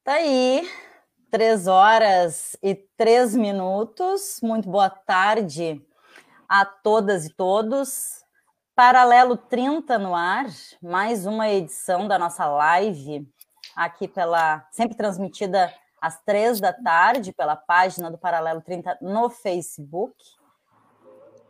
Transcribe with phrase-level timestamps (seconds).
[0.04, 0.70] Tá aí,
[1.30, 4.38] três horas e três minutos.
[4.40, 5.84] Muito boa tarde
[6.48, 8.24] a todas e todos.
[8.76, 10.46] Paralelo 30 no ar,
[10.80, 13.28] mais uma edição da nossa live,
[13.74, 14.66] aqui pela.
[14.70, 20.14] sempre transmitida às três da tarde pela página do Paralelo 30 no Facebook.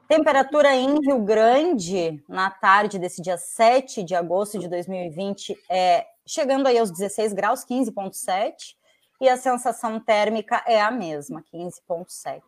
[0.08, 6.66] Temperatura em Rio Grande, na tarde desse dia 7 de agosto de 2020, é chegando
[6.66, 8.74] aí aos 16 graus, 15,7,
[9.20, 12.42] e a sensação térmica é a mesma, 15,7.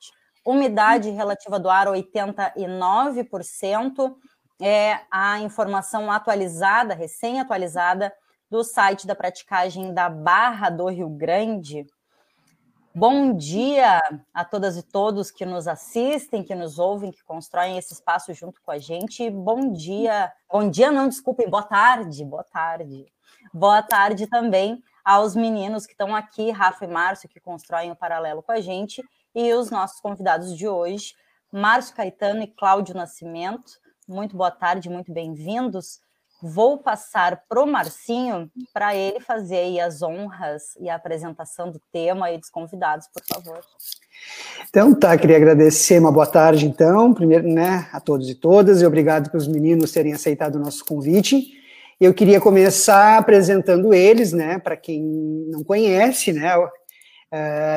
[0.44, 4.16] Umidade relativa do ar, 89%,
[4.60, 8.12] é a informação atualizada, recém-atualizada,
[8.52, 11.86] do site da praticagem da Barra do Rio Grande.
[12.94, 13.98] Bom dia
[14.34, 18.60] a todas e todos que nos assistem, que nos ouvem, que constroem esse espaço junto
[18.60, 19.30] com a gente.
[19.30, 23.06] Bom dia, bom dia, não, desculpem, boa tarde, boa tarde.
[23.54, 28.42] Boa tarde também aos meninos que estão aqui, Rafa e Márcio, que constroem o paralelo
[28.42, 29.02] com a gente,
[29.34, 31.14] e os nossos convidados de hoje,
[31.50, 33.80] Márcio Caetano e Cláudio Nascimento.
[34.06, 36.02] Muito boa tarde, muito bem-vindos.
[36.44, 41.80] Vou passar para o Marcinho para ele fazer aí as honras e a apresentação do
[41.92, 43.60] tema e dos convidados, por favor.
[44.68, 48.86] Então, tá, queria agradecer uma boa tarde, então, primeiro, né, a todos e todas, e
[48.86, 51.52] obrigado pelos meninos terem aceitado o nosso convite.
[52.00, 55.00] Eu queria começar apresentando eles, né, para quem
[55.48, 56.68] não conhece, né, uh,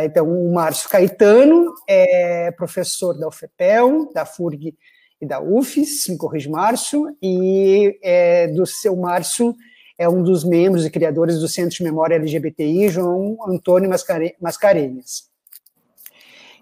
[0.06, 4.76] então, o Márcio Caetano é professor da UFPEL, da FURG
[5.22, 9.56] e da UFES, me corrige Márcio, e é, do seu Márcio
[9.98, 13.90] é um dos membros e criadores do Centro de Memória LGBTI, João Antônio
[14.42, 15.30] Mascarenhas.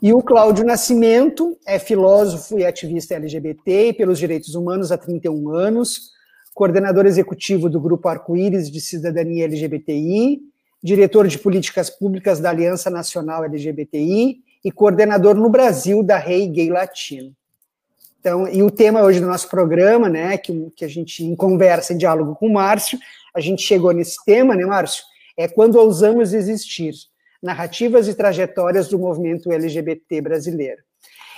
[0.02, 5.50] E o Cláudio Nascimento é filósofo e ativista LGBT e pelos direitos humanos há 31
[5.50, 6.12] anos,
[6.53, 10.41] coordenador executivo do Grupo Arco-Íris de Cidadania LGBTI,
[10.84, 16.70] diretor de políticas públicas da Aliança Nacional LGBTI e coordenador no Brasil da Rei Gay
[16.70, 17.34] Latino.
[18.23, 21.91] Então, e o tema hoje do nosso programa, né, que, que a gente, em conversa,
[21.91, 22.97] em diálogo com o Márcio,
[23.35, 25.03] a gente chegou nesse tema, né, Márcio?
[25.35, 26.94] É quando ousamos existir,
[27.41, 30.81] narrativas e trajetórias do movimento LGBT brasileiro.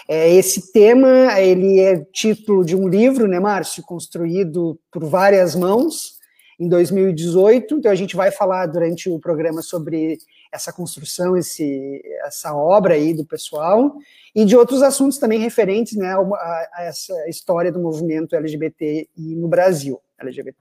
[0.08, 6.20] É, esse tema, ele é título de um livro, né, Márcio, construído por várias mãos,
[6.60, 10.20] em 2018, então a gente vai falar durante o programa sobre
[10.56, 13.96] essa construção, esse, essa obra aí do pessoal,
[14.34, 19.48] e de outros assuntos também referentes né, a, a essa história do movimento LGBT no
[19.48, 20.58] Brasil, LGBT.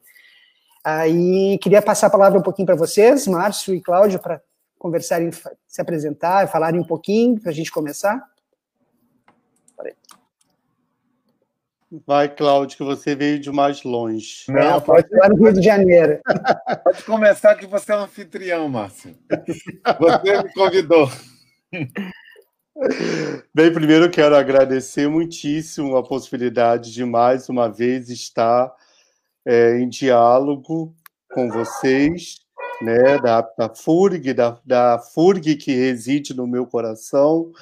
[0.84, 4.41] Aí queria passar a palavra um pouquinho para vocês, Márcio e Cláudio, para
[4.78, 5.31] conversarem,
[5.66, 8.22] se apresentar, falarem um pouquinho, para a gente começar.
[12.06, 14.44] Vai, Cláudio, que você veio de mais longe.
[14.49, 16.21] Não, pode ir lá no Rio de Janeiro.
[16.82, 19.15] Pode começar que você é um anfitrião, Márcio.
[20.00, 21.09] Você me convidou.
[23.55, 28.75] Bem, primeiro eu quero agradecer muitíssimo a possibilidade de mais uma vez estar
[29.47, 30.93] é, em diálogo
[31.32, 32.41] com vocês,
[32.82, 37.53] né, da, da FURG, da, da FURG que reside no meu coração,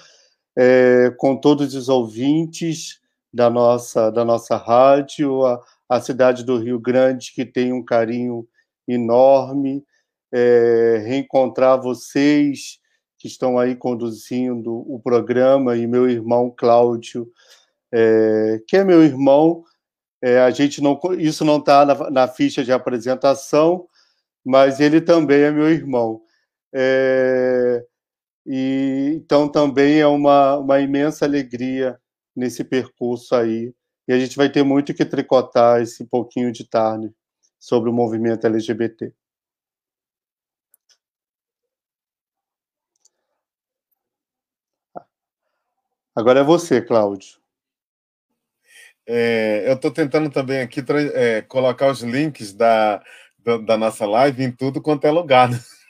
[0.56, 3.01] é, com todos os ouvintes
[3.32, 8.46] da nossa, da nossa rádio, a, a cidade do Rio Grande, que tem um carinho
[8.86, 9.84] enorme,
[10.32, 12.78] é, reencontrar vocês
[13.18, 17.30] que estão aí conduzindo o programa e meu irmão Cláudio,
[17.92, 19.64] é, que é meu irmão.
[20.20, 23.86] É, a gente não, isso não está na, na, ficha de apresentação,
[24.44, 26.22] mas ele também é meu irmão.
[26.74, 27.84] É,
[28.46, 31.98] e então também é uma, uma imensa alegria
[32.34, 33.74] nesse percurso aí.
[34.08, 37.12] E a gente vai ter muito que tricotar esse pouquinho de tarde
[37.58, 39.12] sobre o movimento LGBT.
[46.14, 47.40] Agora é você, Cláudio.
[49.06, 50.80] É, eu estou tentando também aqui
[51.14, 53.02] é, colocar os links da,
[53.38, 55.48] da, da, nossa live em tudo quanto é lugar.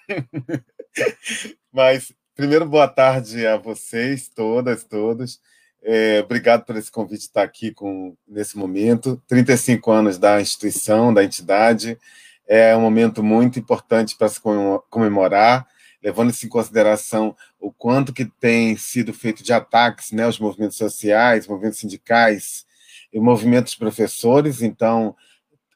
[1.72, 5.40] Mas primeiro, boa tarde a vocês, todas, todos.
[5.84, 9.20] É, obrigado por esse convite estar aqui com, nesse momento.
[9.26, 11.98] 35 anos da instituição, da entidade.
[12.46, 14.40] É um momento muito importante para se
[14.88, 15.66] comemorar,
[16.02, 21.48] levando-se em consideração o quanto que tem sido feito de ataques né, aos movimentos sociais,
[21.48, 22.64] movimentos sindicais
[23.12, 24.62] e movimentos professores.
[24.62, 25.16] Então,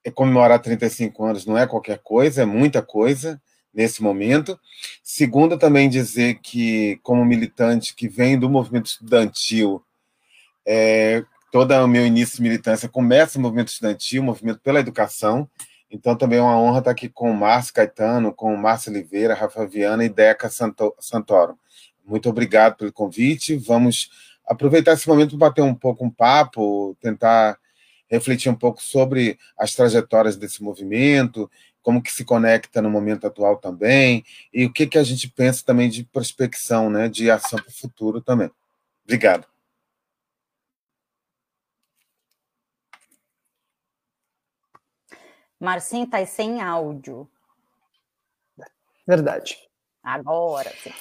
[0.04, 3.42] é comemorar 35 anos não é qualquer coisa, é muita coisa
[3.74, 4.58] nesse momento.
[5.02, 9.82] Segundo, também dizer que, como militante que vem do movimento estudantil,
[10.66, 15.48] é, todo o meu início de militância começa no movimento estudantil, movimento pela educação.
[15.90, 19.34] Então, também é uma honra estar aqui com o Márcio Caetano, com o Márcio Oliveira,
[19.34, 21.56] Rafa Viana e Deca Santoro.
[22.04, 23.56] Muito obrigado pelo convite.
[23.56, 24.10] Vamos
[24.44, 27.58] aproveitar esse momento para bater um pouco um papo, tentar
[28.08, 31.50] refletir um pouco sobre as trajetórias desse movimento,
[31.82, 35.64] como que se conecta no momento atual também, e o que, que a gente pensa
[35.64, 38.50] também de prospecção, né, de ação para o futuro também.
[39.04, 39.46] Obrigado.
[45.60, 47.28] Marcinho está sem áudio.
[49.06, 49.56] Verdade.
[50.02, 50.92] Agora sim.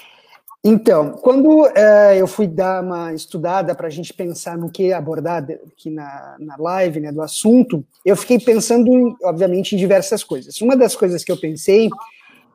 [0.67, 5.43] Então, quando é, eu fui dar uma estudada para a gente pensar no que abordar
[5.43, 10.59] aqui na, na live, né, do assunto, eu fiquei pensando, obviamente, em diversas coisas.
[10.61, 11.87] Uma das coisas que eu pensei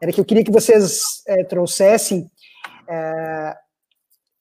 [0.01, 2.29] era que eu queria que vocês é, trouxessem.
[2.89, 3.57] É,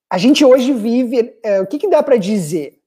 [0.10, 1.38] a gente hoje vive.
[1.62, 2.79] o que, que dá para dizer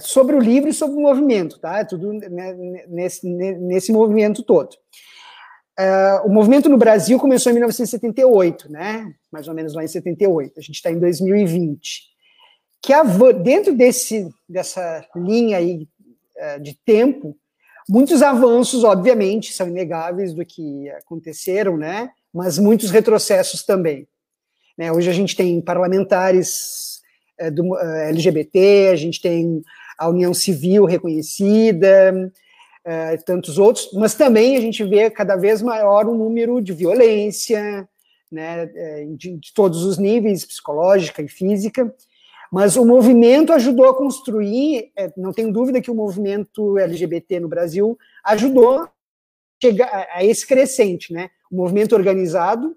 [0.00, 1.84] sobre o livro e sobre o movimento, tá?
[1.84, 2.54] Tudo né,
[2.88, 4.76] nesse, nesse movimento todo.
[5.78, 9.14] Uh, o movimento no Brasil começou em 1978, né?
[9.30, 10.58] Mais ou menos lá em 78.
[10.58, 12.08] A gente está em 2020.
[12.82, 12.92] Que
[13.44, 15.86] dentro desse, dessa linha aí
[16.36, 17.36] uh, de tempo,
[17.88, 22.10] muitos avanços, obviamente, são inegáveis do que aconteceram, né?
[22.34, 24.08] Mas muitos retrocessos também.
[24.76, 24.90] Né?
[24.90, 26.97] Hoje a gente tem parlamentares
[27.40, 29.62] uh, do LGBT, a gente tem
[29.98, 32.32] a União Civil reconhecida,
[32.84, 36.72] é, tantos outros, mas também a gente vê cada vez maior o um número de
[36.72, 37.86] violência,
[38.32, 41.94] né, é, de, de, todos os níveis, psicológica e física,
[42.50, 47.48] mas o movimento ajudou a construir, é, não tenho dúvida que o movimento LGBT no
[47.48, 48.90] Brasil ajudou a
[49.62, 52.74] chegar a esse crescente, né, o movimento organizado,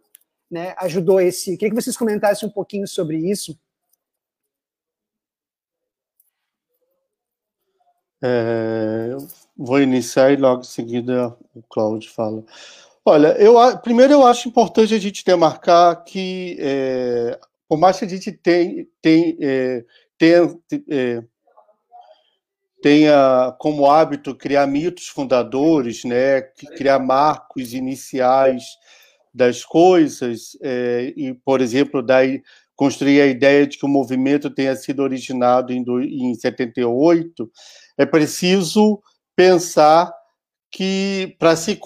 [0.49, 3.57] né, ajudou esse, queria que vocês comentassem um pouquinho sobre isso,
[8.23, 9.15] É,
[9.57, 12.43] vou iniciar e logo em seguida o Cláudio fala.
[13.03, 18.07] Olha, eu, primeiro eu acho importante a gente demarcar que, é, por mais que a
[18.07, 19.83] gente tem, tem, é,
[20.19, 20.55] tenha,
[20.87, 21.23] é,
[22.81, 26.41] tenha como hábito criar mitos fundadores, né,
[26.77, 28.63] criar marcos iniciais
[29.33, 32.43] das coisas, é, e, por exemplo, daí
[32.75, 37.49] construir a ideia de que o movimento tenha sido originado em, em 78,
[38.01, 38.99] é preciso
[39.35, 40.11] pensar
[40.71, 41.79] que para se,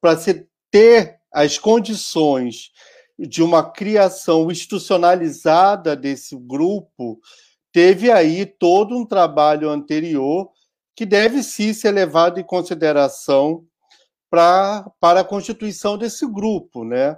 [0.00, 2.70] para se ter as condições
[3.18, 7.20] de uma criação institucionalizada desse grupo,
[7.72, 10.50] teve aí todo um trabalho anterior
[10.96, 13.64] que deve sim ser levado em consideração
[14.28, 17.16] pra, para a constituição desse grupo, né?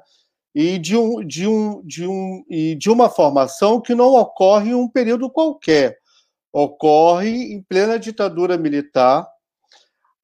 [0.55, 4.75] E de, um, de, um, de, um, e de uma formação que não ocorre em
[4.75, 6.00] um período qualquer
[6.53, 9.27] ocorre em plena ditadura militar,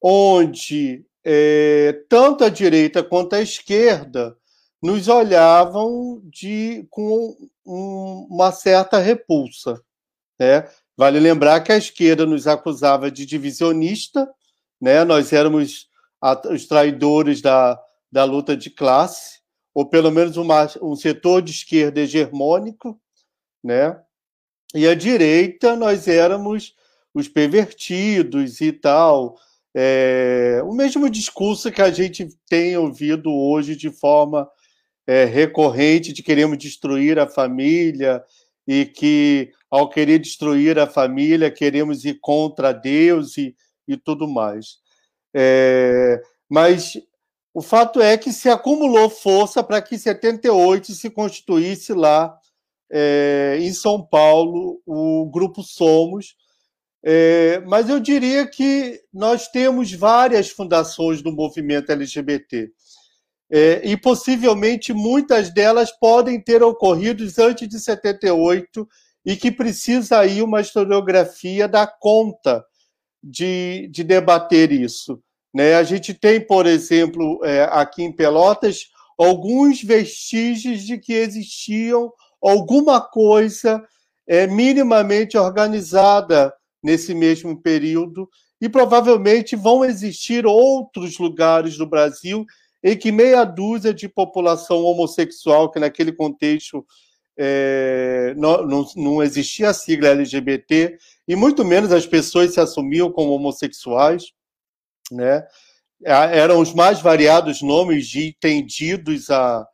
[0.01, 4.37] onde é, tanto a direita quanto a esquerda
[4.81, 9.81] nos olhavam de, com um, uma certa repulsa.
[10.39, 10.67] Né?
[10.95, 14.29] Vale lembrar que a esquerda nos acusava de divisionista,
[14.79, 15.03] né?
[15.03, 15.89] nós éramos
[16.49, 17.79] os traidores da,
[18.11, 19.39] da luta de classe,
[19.73, 22.99] ou pelo menos uma, um setor de esquerda hegemônico,
[23.63, 23.99] né?
[24.75, 26.75] E a direita, nós éramos
[27.13, 29.35] os pervertidos e tal.
[29.75, 34.49] É, o mesmo discurso que a gente tem ouvido hoje de forma
[35.05, 38.23] é, recorrente de queremos destruir a família
[38.67, 43.55] e que, ao querer destruir a família, queremos ir contra Deus e,
[43.87, 44.79] e tudo mais.
[45.33, 46.97] É, mas
[47.53, 52.37] o fato é que se acumulou força para que 78 se constituísse lá
[52.91, 56.35] é, em São Paulo, o Grupo Somos.
[57.03, 62.69] É, mas eu diria que nós temos várias fundações do movimento LGBT.
[63.49, 68.85] É, e possivelmente muitas delas podem ter ocorrido antes de 78
[69.25, 72.63] e que precisa aí uma historiografia dar conta
[73.23, 75.21] de, de debater isso.
[75.53, 75.75] Né?
[75.75, 83.01] A gente tem, por exemplo, é, aqui em Pelotas, alguns vestígios de que existiam alguma
[83.01, 83.83] coisa
[84.27, 86.53] é, minimamente organizada
[86.83, 88.29] nesse mesmo período,
[88.59, 92.45] e provavelmente vão existir outros lugares do Brasil
[92.83, 96.85] em que meia dúzia de população homossexual, que naquele contexto
[97.37, 103.11] é, não, não, não, existia a sigla LGBT, e muito menos as pessoas se assumiam
[103.11, 104.31] como homossexuais,
[105.11, 105.45] né?
[106.03, 109.67] eram os mais variados nomes de entendidos a,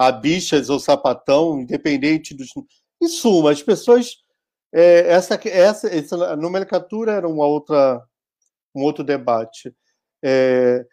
[0.00, 2.48] a bichas ou sapatão, independente dos.
[3.02, 4.16] Em suma, as pessoas.
[4.72, 8.02] É, essa, essa, essa nomenclatura era uma outra,
[8.74, 9.74] um outro debate.
[10.24, 10.86] É,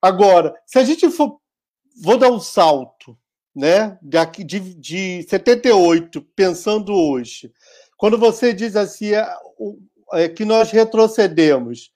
[0.00, 1.38] agora, se a gente for.
[2.02, 3.18] Vou dar um salto,
[3.54, 3.98] né?
[4.00, 7.52] De, de, de 78, pensando hoje.
[7.98, 9.36] Quando você diz assim, é,
[10.14, 11.92] é, que nós retrocedemos,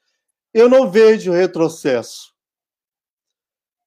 [0.52, 2.34] eu não vejo retrocesso.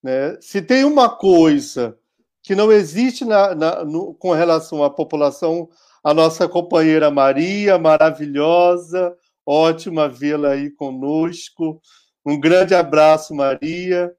[0.01, 0.35] Né?
[0.41, 1.97] Se tem uma coisa
[2.43, 5.69] que não existe na, na, no, com relação à população,
[6.03, 11.79] a nossa companheira Maria, maravilhosa, ótima vê-la aí conosco.
[12.25, 14.11] Um grande abraço, Maria.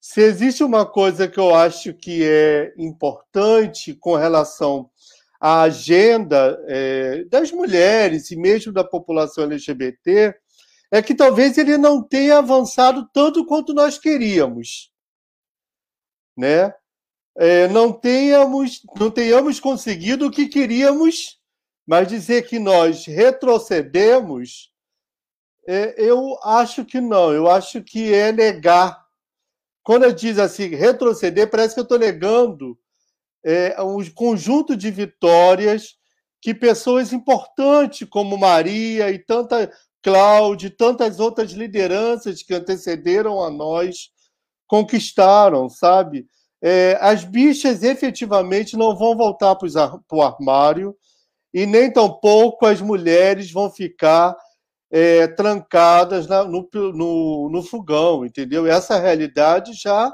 [0.00, 4.90] Se existe uma coisa que eu acho que é importante com relação
[5.40, 10.34] à agenda é, das mulheres e mesmo da população LGBT,
[10.90, 14.92] é que talvez ele não tenha avançado tanto quanto nós queríamos,
[16.36, 16.72] né?
[17.36, 21.40] É, não tenhamos, não tenhamos conseguido o que queríamos,
[21.86, 24.72] mas dizer que nós retrocedemos,
[25.66, 27.32] é, eu acho que não.
[27.32, 29.04] Eu acho que é negar.
[29.82, 32.78] Quando eu diz assim retroceder, parece que eu estou negando
[33.44, 35.96] é, um conjunto de vitórias
[36.40, 39.70] que pessoas importantes como Maria e tanta
[40.04, 44.10] Cláudio tantas outras lideranças que antecederam a nós
[44.66, 46.26] conquistaram, sabe?
[46.66, 50.96] É, as bichas efetivamente não vão voltar para o armário
[51.52, 54.34] e nem tampouco as mulheres vão ficar
[54.90, 58.66] é, trancadas na, no, no, no fogão, entendeu?
[58.66, 60.10] Essa realidade já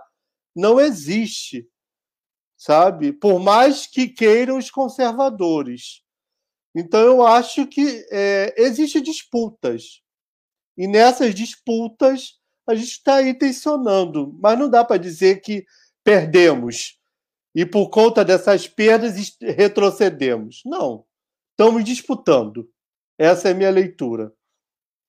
[0.52, 1.68] não existe,
[2.56, 3.12] sabe?
[3.12, 6.02] Por mais que queiram os conservadores.
[6.74, 10.02] Então, eu acho que é, existem disputas.
[10.76, 14.36] E nessas disputas, a gente está aí tensionando.
[14.40, 15.64] Mas não dá para dizer que
[16.04, 16.98] perdemos.
[17.54, 20.62] E por conta dessas perdas, retrocedemos.
[20.64, 21.04] Não.
[21.52, 22.68] Estamos disputando.
[23.18, 24.32] Essa é a minha leitura.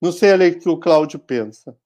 [0.01, 1.77] Não sei a leitura que o Cláudio pensa.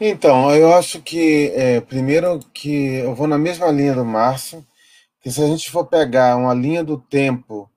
[0.00, 4.66] Então, eu acho que, é, primeiro, que eu vou na mesma linha do Márcio,
[5.20, 7.70] que se a gente for pegar uma linha do tempo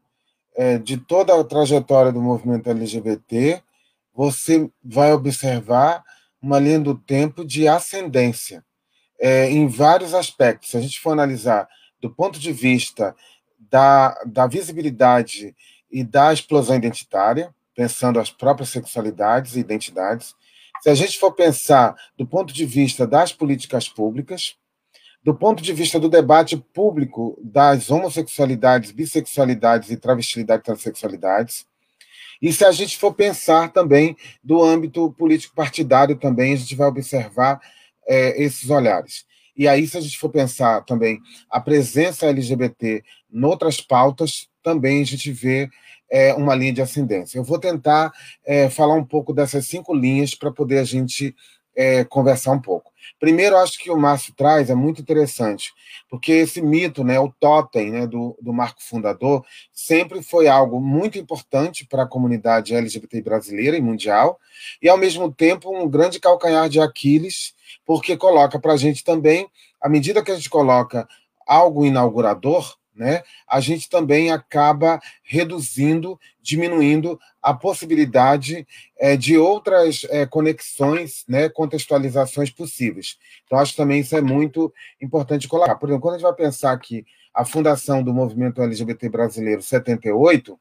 [0.56, 3.62] é, de toda a trajetória do movimento LGBT,
[4.14, 6.04] você vai observar
[6.46, 8.64] uma linha do tempo de ascendência
[9.20, 10.70] é, em vários aspectos.
[10.70, 11.68] Se a gente for analisar
[12.00, 13.16] do ponto de vista
[13.58, 15.56] da, da visibilidade
[15.90, 20.36] e da explosão identitária, pensando as próprias sexualidades e identidades,
[20.84, 24.56] se a gente for pensar do ponto de vista das políticas públicas,
[25.24, 31.66] do ponto de vista do debate público das homossexualidades, bissexualidades e travestilidades e transexualidades.
[32.42, 37.60] E se a gente for pensar também do âmbito político-partidário também, a gente vai observar
[38.08, 39.26] é, esses olhares.
[39.58, 45.02] E aí, se a gente for pensar também a presença LGBT em outras pautas, também
[45.02, 45.70] a gente vê
[46.12, 47.38] é, uma linha de ascendência.
[47.38, 48.12] Eu vou tentar
[48.46, 51.34] é, falar um pouco dessas cinco linhas para poder a gente
[51.76, 52.92] é, conversar um pouco.
[53.20, 55.74] Primeiro, acho que o Márcio traz é muito interessante,
[56.10, 61.18] porque esse mito, né, o totem né, do, do marco fundador, sempre foi algo muito
[61.18, 64.40] importante para a comunidade LGBT brasileira e mundial,
[64.82, 67.54] e ao mesmo tempo um grande calcanhar de Aquiles,
[67.86, 69.48] porque coloca para a gente também,
[69.82, 71.08] à medida que a gente coloca
[71.46, 78.66] algo inaugurador, né, a gente também acaba reduzindo, diminuindo a possibilidade
[78.98, 83.18] é, de outras é, conexões, né, contextualizações possíveis.
[83.46, 85.76] Então, acho também isso é muito importante colocar.
[85.76, 90.58] Por exemplo, quando a gente vai pensar que a fundação do movimento LGBT brasileiro 78,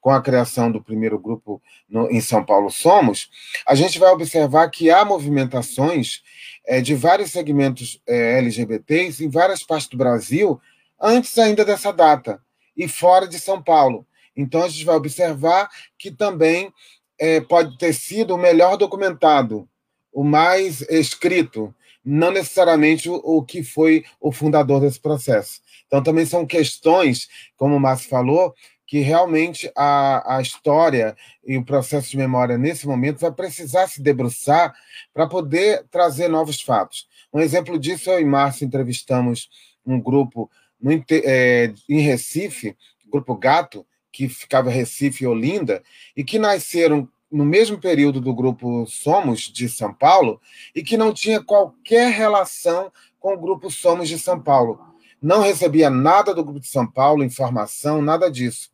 [0.00, 3.28] com a criação do primeiro grupo no, em São Paulo Somos,
[3.66, 6.22] a gente vai observar que há movimentações
[6.64, 10.60] é, de vários segmentos é, LGBTs em várias partes do Brasil
[11.02, 12.40] antes ainda dessa data
[12.76, 14.06] e fora de São Paulo.
[14.36, 15.68] Então a gente vai observar
[15.98, 16.72] que também
[17.18, 19.68] é, pode ter sido o melhor documentado,
[20.12, 25.60] o mais escrito, não necessariamente o, o, que foi o fundador desse processo.
[25.86, 28.54] Então também são questões, como o Márcio falou,
[28.86, 31.16] que realmente a, a história
[31.46, 34.74] e o processo de memória nesse momento vai precisar se debruçar
[35.14, 37.06] para poder trazer novos fatos.
[37.32, 39.48] Um exemplo disso, eu e Márcio entrevistamos
[39.86, 40.50] um grupo
[40.82, 42.76] no, é, em Recife,
[43.10, 45.82] Grupo Gato, que ficava Recife e Olinda,
[46.16, 50.38] e que nasceram no mesmo período do grupo Somos de São Paulo
[50.74, 54.78] e que não tinha qualquer relação com o grupo Somos de São Paulo.
[55.20, 58.68] Não recebia nada do grupo de São Paulo, informação, nada disso.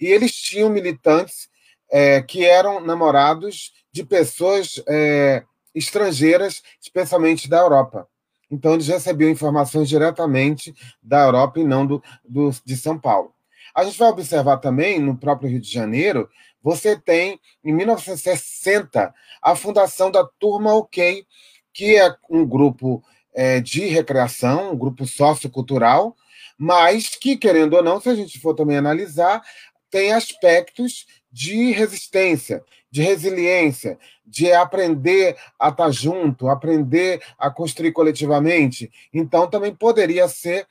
[0.00, 1.48] E eles tinham militantes
[1.90, 5.42] é, que eram namorados de pessoas é,
[5.74, 8.06] estrangeiras, especialmente da Europa.
[8.50, 13.34] Então, eles recebiam informações diretamente da Europa e não do, do, de São Paulo.
[13.74, 16.28] A gente vai observar também, no próprio Rio de Janeiro,
[16.62, 21.26] você tem, em 1960, a fundação da Turma OK,
[21.72, 23.02] que é um grupo
[23.34, 26.16] é, de recreação, um grupo sociocultural,
[26.56, 29.42] mas que, querendo ou não, se a gente for também analisar,
[29.90, 38.88] tem aspectos de resistência, de resiliência, de aprender a estar junto, aprender a construir coletivamente.
[39.12, 40.64] Então, também poderia ser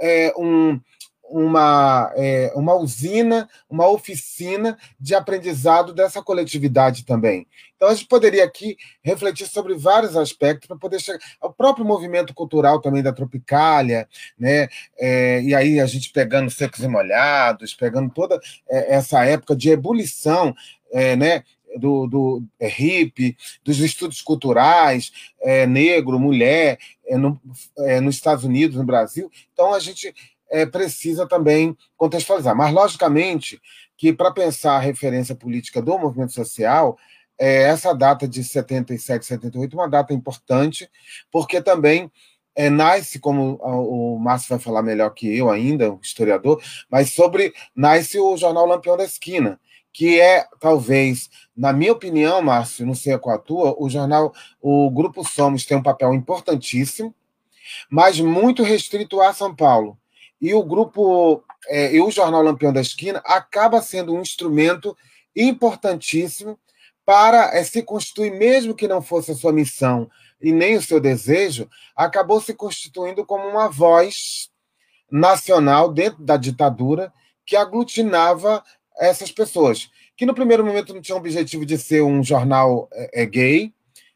[0.00, 0.80] é, um,
[1.28, 7.46] uma, é, uma usina, uma oficina de aprendizado dessa coletividade também.
[7.76, 12.32] Então, a gente poderia aqui refletir sobre vários aspectos para poder chegar ao próprio movimento
[12.32, 14.68] cultural também da Tropicália, né?
[14.98, 19.70] É, e aí a gente pegando secos e molhados, pegando toda é, essa época de
[19.70, 20.54] ebulição,
[20.92, 21.42] é, né?
[21.78, 27.40] do, do é, hip, dos estudos culturais, é, negro, mulher, é, no,
[27.80, 29.30] é, nos Estados Unidos, no Brasil.
[29.52, 30.14] Então, a gente
[30.50, 32.56] é, precisa também contextualizar.
[32.56, 33.60] Mas, logicamente,
[33.96, 36.98] que para pensar a referência política do movimento social,
[37.38, 40.88] é, essa data de 77, 78 é uma data importante,
[41.30, 42.10] porque também
[42.54, 47.52] é, nasce, como o Márcio vai falar melhor que eu ainda, o historiador, mas sobre
[47.74, 49.60] nasce o jornal Lampião da Esquina,
[49.92, 54.90] que é, talvez, na minha opinião, Márcio, não sei qual a tua, o jornal, o
[54.90, 57.14] Grupo Somos tem um papel importantíssimo,
[57.90, 59.98] mas muito restrito a São Paulo.
[60.40, 64.96] E o grupo, é, e o Jornal Lampião da Esquina acaba sendo um instrumento
[65.34, 66.58] importantíssimo
[67.04, 71.00] para é, se constituir, mesmo que não fosse a sua missão e nem o seu
[71.00, 74.50] desejo, acabou se constituindo como uma voz
[75.10, 77.12] nacional dentro da ditadura
[77.44, 78.62] que aglutinava
[78.98, 83.22] essas pessoas, que no primeiro momento não tinha o objetivo de ser um jornal é,
[83.22, 83.72] é gay,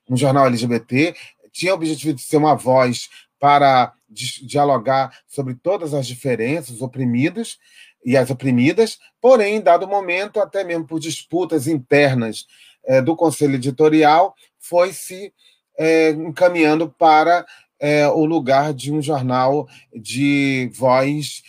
[0.09, 1.14] um jornal LGBT,
[1.52, 7.59] tinha o objetivo de ser uma voz para dialogar sobre todas as diferenças, oprimidos
[8.05, 12.46] e as oprimidas, porém, em dado momento, até mesmo por disputas internas
[12.85, 15.33] é, do conselho editorial, foi se
[15.79, 17.46] é, encaminhando para
[17.79, 21.42] é, o lugar de um jornal de voz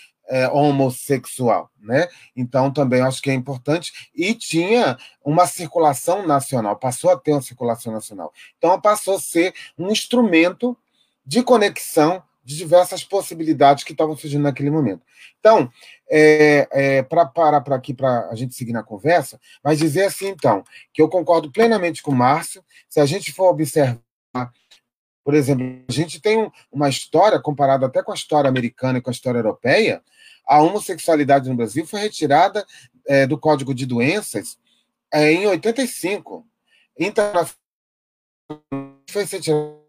[0.53, 2.07] homossexual, né?
[2.37, 7.41] Então também acho que é importante e tinha uma circulação nacional, passou a ter uma
[7.41, 8.31] circulação nacional.
[8.57, 10.77] Então passou a ser um instrumento
[11.25, 15.01] de conexão de diversas possibilidades que estavam surgindo naquele momento.
[15.39, 15.71] Então,
[16.09, 20.27] é, é, para parar para aqui, para a gente seguir na conversa, mas dizer assim,
[20.27, 24.01] então, que eu concordo plenamente com o Márcio, se a gente for observar,
[25.23, 29.01] por exemplo, a gente tem um, uma história, comparada até com a história americana e
[29.01, 30.01] com a história europeia,
[30.47, 32.65] a homossexualidade no Brasil foi retirada
[33.07, 34.57] é, do Código de Doenças
[35.13, 36.45] é, em 85.
[36.97, 37.47] Então,
[39.09, 39.79] foi retirada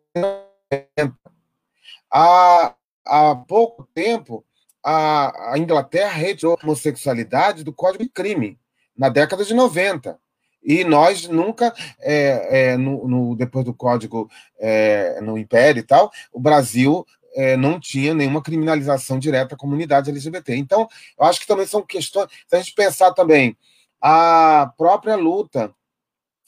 [2.12, 2.74] Há,
[3.06, 4.44] há pouco tempo,
[4.84, 8.58] a, a Inglaterra retirou a homossexualidade do Código de Crime,
[8.96, 10.18] na década de 90.
[10.62, 16.10] E nós nunca, é, é, no, no, depois do Código é, no Império e tal,
[16.32, 20.54] o Brasil é, não tinha nenhuma criminalização direta à comunidade LGBT.
[20.54, 20.86] Então,
[21.18, 22.28] eu acho que também são questões.
[22.46, 23.56] Se a gente pensar também
[24.00, 25.74] a própria luta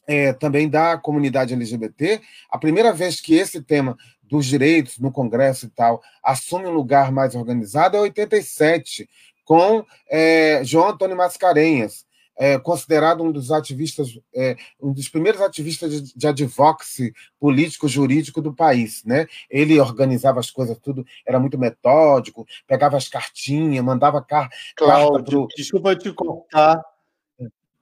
[0.07, 3.97] é, também da comunidade LGBT, a primeira vez que esse tema
[4.29, 9.09] dos direitos no Congresso e tal, assume um lugar mais organizado é 87,
[9.45, 12.07] com é, João Antônio Mascarenhas,
[12.37, 18.43] é, considerado um dos ativistas, é, um dos primeiros ativistas de, de advocacy político jurídico
[18.43, 19.27] do país, né?
[19.49, 25.31] Ele organizava as coisas tudo, era muito metódico, pegava as cartinhas, mandava car Cláudio, carta
[25.31, 25.47] pro...
[25.57, 26.83] desculpa te cortar.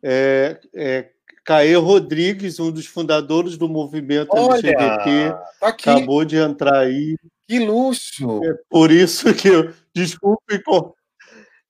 [0.03, 0.61] É,
[1.45, 7.17] Caê Rodrigues, um dos fundadores do movimento Olha, LGBT, tá acabou de entrar aí.
[7.49, 8.45] Que luxo!
[8.45, 9.73] É por isso que eu.
[9.95, 10.63] Desculpe,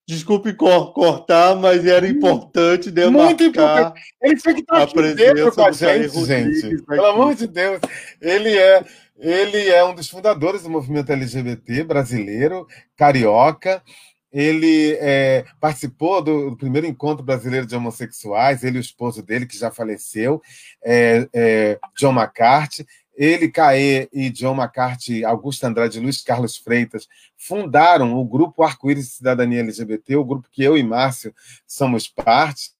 [0.06, 4.00] desculpe cortar, mas era importante demarcar Muito importante.
[4.22, 6.82] Ele tinha que estar aqui dentro com a gente, gente.
[6.84, 7.80] Pelo amor de Deus.
[8.20, 8.84] Ele é,
[9.18, 13.82] ele é um dos fundadores do movimento LGBT brasileiro, carioca
[14.32, 19.46] ele é, participou do, do, primeiro encontro brasileiro de homossexuais, ele e o esposo dele,
[19.46, 20.40] que já faleceu,
[20.82, 22.86] é, é, John McCarthy.
[23.14, 29.12] ele, Caê e John McCarthy, Augusto Andrade e Luiz Carlos Freitas fundaram o grupo Arco-Íris
[29.12, 31.34] Cidadania LGBT, o grupo que eu e Márcio
[31.66, 32.70] somos parte.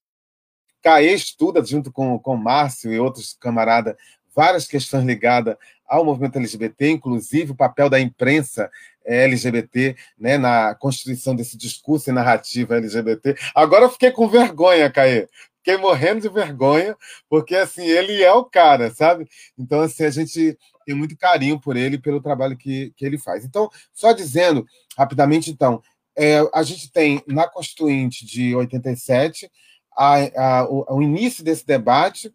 [0.81, 3.95] Caê estuda, junto com, com Márcio e outros camaradas,
[4.35, 5.55] várias questões ligadas
[5.87, 8.71] ao movimento LGBT, inclusive o papel da imprensa
[9.05, 13.35] LGBT né, na constituição desse discurso e narrativa LGBT.
[13.55, 15.27] Agora eu fiquei com vergonha, Caê.
[15.57, 16.95] Fiquei morrendo de vergonha,
[17.29, 19.25] porque assim, ele é o cara, sabe?
[19.57, 23.45] Então, assim, a gente tem muito carinho por ele pelo trabalho que, que ele faz.
[23.45, 24.65] Então, só dizendo
[24.97, 25.81] rapidamente, então,
[26.17, 29.49] é, a gente tem na Constituinte de 87
[29.95, 32.33] a, a, o, o início desse debate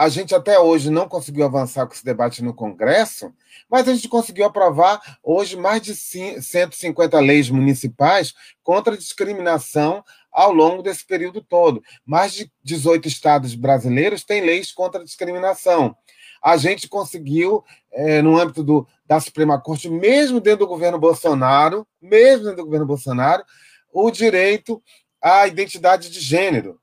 [0.00, 3.34] a gente até hoje não conseguiu avançar com esse debate no Congresso,
[3.68, 8.32] mas a gente conseguiu aprovar hoje mais de 150 leis municipais
[8.62, 11.82] contra a discriminação ao longo desse período todo.
[12.06, 15.94] Mais de 18 estados brasileiros têm leis contra a discriminação.
[16.42, 21.86] A gente conseguiu, é, no âmbito do, da Suprema Corte, mesmo dentro do governo Bolsonaro,
[22.00, 23.44] mesmo dentro do governo Bolsonaro,
[23.92, 24.82] o direito
[25.20, 26.79] à identidade de gênero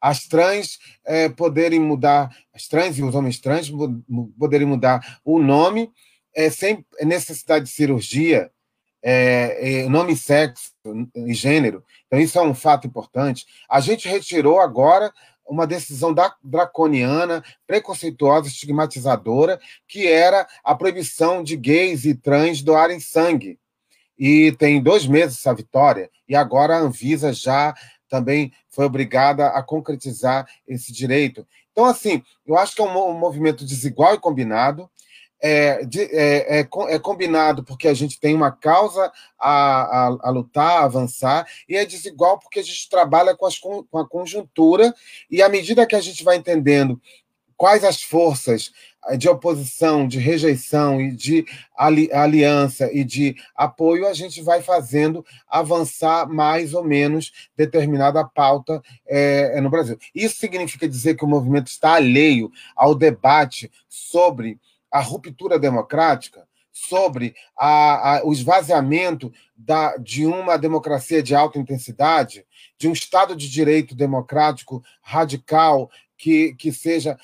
[0.00, 3.70] as trans é, poderem mudar, as trans e os homens trans
[4.38, 5.90] poderem mudar o nome
[6.34, 8.50] é, sem necessidade de cirurgia,
[9.02, 10.72] é, é, nome, sexo
[11.14, 11.84] e gênero.
[12.06, 13.46] Então, isso é um fato importante.
[13.68, 15.12] A gente retirou agora
[15.46, 23.00] uma decisão da, draconiana, preconceituosa, estigmatizadora, que era a proibição de gays e trans doarem
[23.00, 23.58] sangue.
[24.16, 27.74] E tem dois meses essa vitória, e agora a Anvisa já
[28.10, 31.46] também foi obrigada a concretizar esse direito.
[31.72, 34.90] Então, assim, eu acho que é um, movimento desigual e combinado.
[35.42, 40.30] É, de, é, é, é, combinado porque a gente tem uma causa a, a, a,
[40.30, 44.94] lutar, a avançar, e é desigual porque a gente trabalha com, as, com a conjuntura,
[45.30, 47.00] e à medida que a gente vai entendendo
[47.56, 48.70] quais as forças
[49.16, 55.24] de oposição, de rejeição e de ali, aliança e de apoio, a gente vai fazendo
[55.48, 59.98] avançar mais ou menos determinada pauta é, no Brasil.
[60.14, 64.58] Isso significa dizer que o movimento está alheio ao debate sobre
[64.90, 66.48] a ruptura democrática?
[66.72, 72.46] sobre a, a, o esvaziamento da, de uma democracia de alta intensidade,
[72.78, 77.18] de um Estado de direito democrático radical que, que seja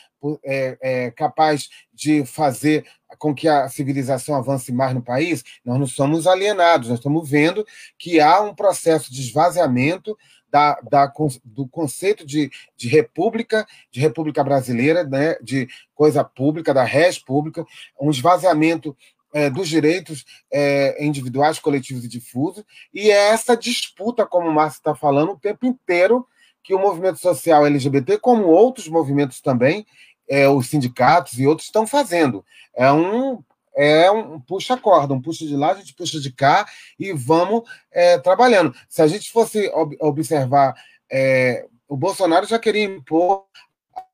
[0.45, 2.85] é, é, capaz de fazer
[3.19, 7.67] com que a civilização avance mais no país, nós não somos alienados, nós estamos vendo
[7.99, 10.17] que há um processo de esvaziamento
[10.51, 11.12] da, da,
[11.45, 17.65] do conceito de, de república, de república brasileira, né, de coisa pública, da res pública,
[18.01, 18.97] um esvaziamento
[19.33, 24.79] é, dos direitos é, individuais, coletivos e difusos, e é essa disputa, como o Márcio
[24.79, 26.27] está falando, o tempo inteiro
[26.62, 29.87] que o movimento social LGBT, como outros movimentos também,
[30.29, 32.45] é, os sindicatos e outros estão fazendo.
[32.75, 33.43] É um
[33.79, 36.67] é um puxa-corda, um puxa de lá, a gente puxa de cá
[36.99, 37.62] e vamos
[37.93, 38.75] é, trabalhando.
[38.89, 40.75] Se a gente fosse ob observar,
[41.12, 43.45] é, o Bolsonaro já queria impor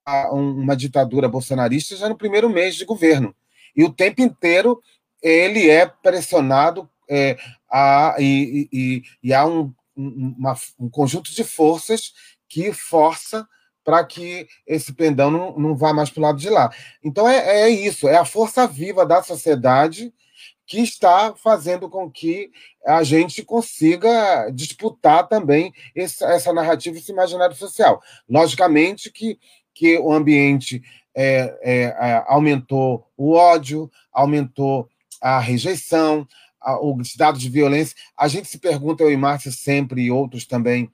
[0.05, 3.35] a, uma ditadura bolsonarista já no primeiro mês de governo.
[3.75, 4.83] E o tempo inteiro
[5.23, 7.39] ele é pressionado é,
[7.71, 12.13] a, e, e, e há um, uma, um conjunto de forças
[12.49, 13.47] que força
[13.85, 16.71] para que esse pendão não, não vá mais para o lado de lá.
[17.03, 20.13] Então é, é isso, é a força viva da sociedade
[20.67, 22.51] que está fazendo com que
[22.87, 28.01] a gente consiga disputar também esse, essa narrativa, esse imaginário social.
[28.29, 29.39] Logicamente que,
[29.75, 30.83] que o ambiente
[31.15, 34.89] é, é, aumentou o ódio, aumentou
[35.21, 36.27] a rejeição,
[36.61, 37.97] a, os dados de violência.
[38.17, 40.91] A gente se pergunta, eu e Márcio sempre, e outros também,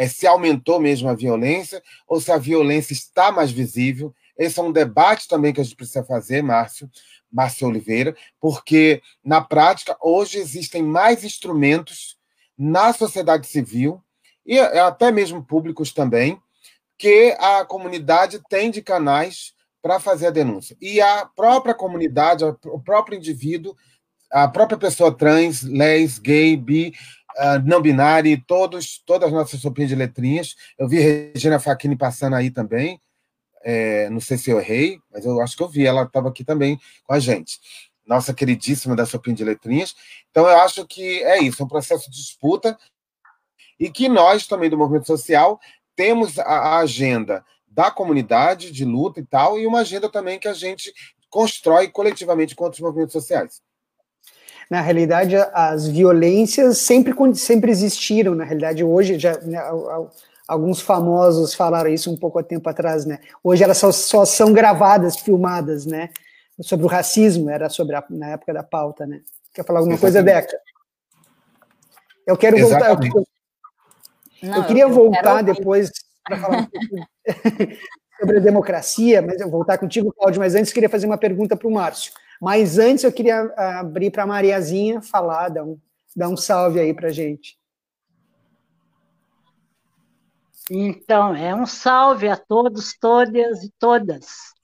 [0.00, 4.14] é, se aumentou mesmo a violência ou se a violência está mais visível.
[4.38, 6.90] Esse é um debate também que a gente precisa fazer, Márcio,
[7.30, 12.16] Márcio Oliveira, porque na prática hoje existem mais instrumentos
[12.56, 14.02] na sociedade civil
[14.46, 16.40] e até mesmo públicos também
[16.96, 20.78] que a comunidade tem de canais para fazer a denúncia.
[20.80, 23.76] E a própria comunidade, o próprio indivíduo,
[24.32, 26.94] a própria pessoa trans, les, gay, bi,
[27.40, 30.54] uh, não binário, todos, todas as nossas opiniões de letrinhas.
[30.78, 33.00] Eu vi Regina Facchini passando aí também.
[33.62, 36.44] É, não sei se eu errei, mas eu acho que eu vi, ela estava aqui
[36.44, 37.58] também com a gente.
[38.06, 39.94] Nossa queridíssima da Sopinha de Letrinhas.
[40.30, 42.78] Então, eu acho que é isso, é um processo de disputa
[43.78, 45.58] e que nós, também do movimento social,
[45.94, 50.54] temos a agenda da comunidade de luta e tal, e uma agenda também que a
[50.54, 50.92] gente
[51.30, 53.62] constrói coletivamente contra os movimentos sociais.
[54.70, 58.34] Na realidade, as violências sempre, sempre existiram.
[58.34, 59.58] Na realidade, hoje, já, né,
[60.46, 63.18] alguns famosos falaram isso um pouco há tempo atrás, né?
[63.42, 66.10] Hoje elas só, só são gravadas, filmadas, né?
[66.62, 69.22] sobre o racismo, era sobre a, na época da pauta, né?
[69.54, 70.22] Quer falar alguma Exatamente.
[70.22, 70.60] coisa, Deca?
[72.26, 73.12] Eu quero Exatamente.
[73.12, 73.20] voltar.
[74.42, 75.90] Eu, Não, eu queria eu voltar depois
[76.24, 76.68] para falar um
[78.20, 81.66] sobre a democracia, mas eu voltar contigo, Cláudio, mas antes queria fazer uma pergunta para
[81.66, 82.12] o Márcio.
[82.40, 85.78] Mas antes eu queria abrir para a Mariazinha falar, dar um,
[86.16, 87.58] dar um salve aí para gente.
[90.70, 94.54] Então, é um salve a todos, todas e todas.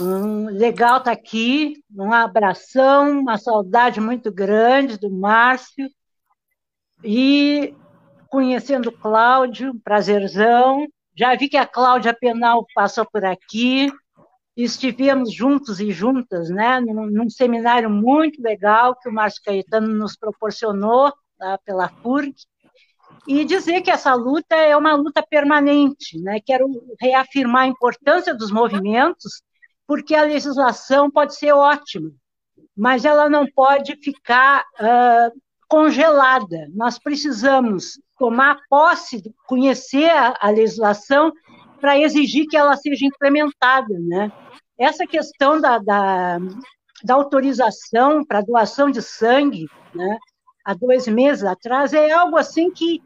[0.00, 5.90] Um, legal estar tá aqui, um abração, uma saudade muito grande do Márcio.
[7.02, 7.74] E
[8.28, 10.86] conhecendo o Cláudio, prazerzão.
[11.16, 13.90] Já vi que a Cláudia Penal passou por aqui.
[14.58, 20.16] Estivemos juntos e juntas, né, num, num seminário muito legal que o Márcio Caetano nos
[20.16, 22.34] proporcionou lá pela FURG
[23.28, 26.20] e dizer que essa luta é uma luta permanente.
[26.20, 26.40] Né?
[26.44, 26.66] Quero
[27.00, 29.42] reafirmar a importância dos movimentos,
[29.86, 32.10] porque a legislação pode ser ótima,
[32.76, 36.68] mas ela não pode ficar uh, congelada.
[36.74, 41.32] Nós precisamos tomar posse, conhecer a, a legislação
[41.80, 43.94] para exigir que ela seja implementada.
[44.00, 44.32] Né?
[44.78, 46.38] Essa questão da, da,
[47.02, 50.18] da autorização para doação de sangue, né,
[50.64, 53.02] há dois meses atrás, é algo assim que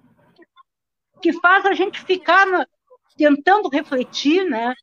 [1.23, 2.67] que faz a gente ficar na,
[3.17, 4.75] tentando refletir, né?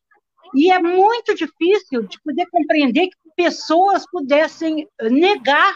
[0.56, 5.76] E é muito difícil de poder compreender que pessoas pudessem negar,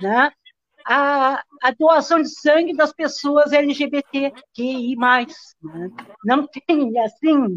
[0.00, 0.30] né?
[0.84, 4.96] A, a doação de sangue das pessoas LGBTQI+.
[4.96, 5.90] Né?
[6.24, 7.56] Não tem, assim,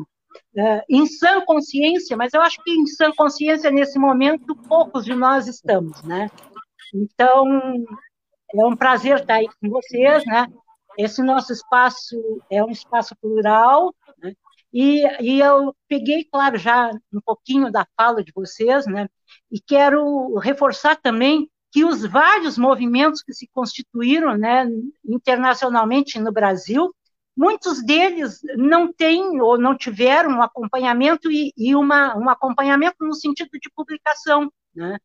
[0.89, 5.47] em sã consciência, mas eu acho que em sã consciência, nesse momento, poucos de nós
[5.47, 6.29] estamos, né?
[6.93, 7.45] Então,
[8.53, 10.47] é um prazer estar aí com vocês, né?
[10.97, 12.15] Esse nosso espaço
[12.49, 14.33] é um espaço plural, né?
[14.71, 19.09] e, e eu peguei, claro, já um pouquinho da fala de vocês, né?
[19.51, 24.65] e quero reforçar também que os vários movimentos que se constituíram né,
[25.03, 26.95] internacionalmente no Brasil,
[27.35, 33.13] muitos deles não têm ou não tiveram um acompanhamento e, e uma, um acompanhamento no
[33.13, 34.51] sentido de publicação.
[34.73, 34.97] Né?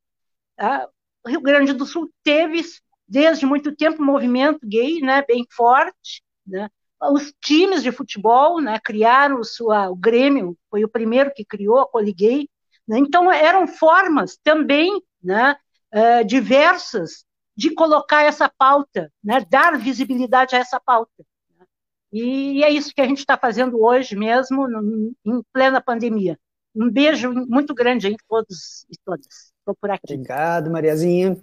[1.25, 2.63] O Rio Grande do Sul teve
[3.11, 6.69] desde muito tempo, um movimento gay, né, bem forte, né,
[7.11, 11.81] os times de futebol, né, criaram o, sua, o Grêmio, foi o primeiro que criou
[11.81, 12.49] a Coliguei,
[12.87, 15.57] né, então eram formas também, né,
[15.93, 17.25] uh, diversas
[17.57, 21.25] de colocar essa pauta, né, dar visibilidade a essa pauta.
[22.13, 24.67] E é isso que a gente está fazendo hoje mesmo,
[25.25, 26.39] em plena pandemia.
[26.75, 29.51] Um beijo muito grande em todos e todas.
[29.59, 30.15] Estou por aqui.
[30.15, 31.37] Obrigado, Mariazinha.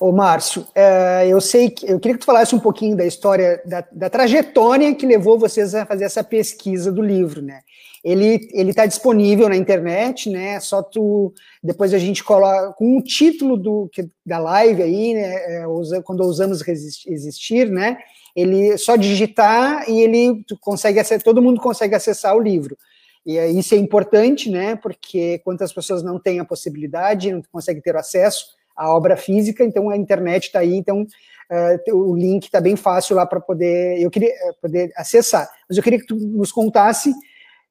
[0.00, 3.62] Ô, Márcio, é, eu sei que eu queria que tu falasse um pouquinho da história,
[3.66, 7.60] da, da trajetória que levou vocês a fazer essa pesquisa do livro, né?
[8.02, 10.58] Ele ele está disponível na internet, né?
[10.58, 13.90] Só tu depois a gente coloca com o título do
[14.24, 15.34] da live aí, né?
[15.34, 17.98] É, quando usamos existir, né?
[18.34, 22.76] Ele só digitar e ele consegue acessar, todo mundo consegue acessar o livro.
[23.24, 24.76] E isso é importante, né?
[24.76, 29.90] Porque quantas pessoas não têm a possibilidade, não conseguem ter acesso a obra física, então
[29.90, 34.10] a internet está aí, então uh, o link está bem fácil lá para poder eu
[34.10, 35.50] queria uh, poder acessar.
[35.68, 37.12] Mas eu queria que tu nos contasse,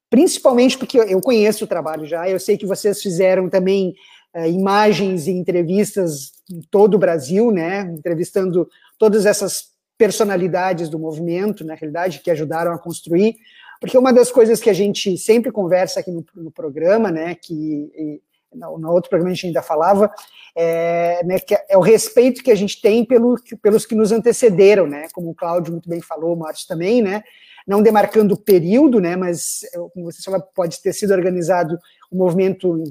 [0.08, 3.92] principalmente porque eu conheço o trabalho já, eu sei que vocês fizeram também
[4.36, 9.70] uh, imagens e entrevistas em todo o Brasil, né, entrevistando todas essas
[10.00, 13.36] personalidades do movimento, na realidade, que ajudaram a construir,
[13.78, 18.18] porque uma das coisas que a gente sempre conversa aqui no, no programa, né, que
[18.54, 20.10] no, no outro programa a gente ainda falava,
[20.56, 24.86] é, né, que é o respeito que a gente tem pelo, pelos que nos antecederam,
[24.86, 27.22] né, como o Cláudio muito bem falou, o Márcio também, né,
[27.66, 31.78] não demarcando o período, né, mas, como você falou, pode ter sido organizado
[32.10, 32.82] o um movimento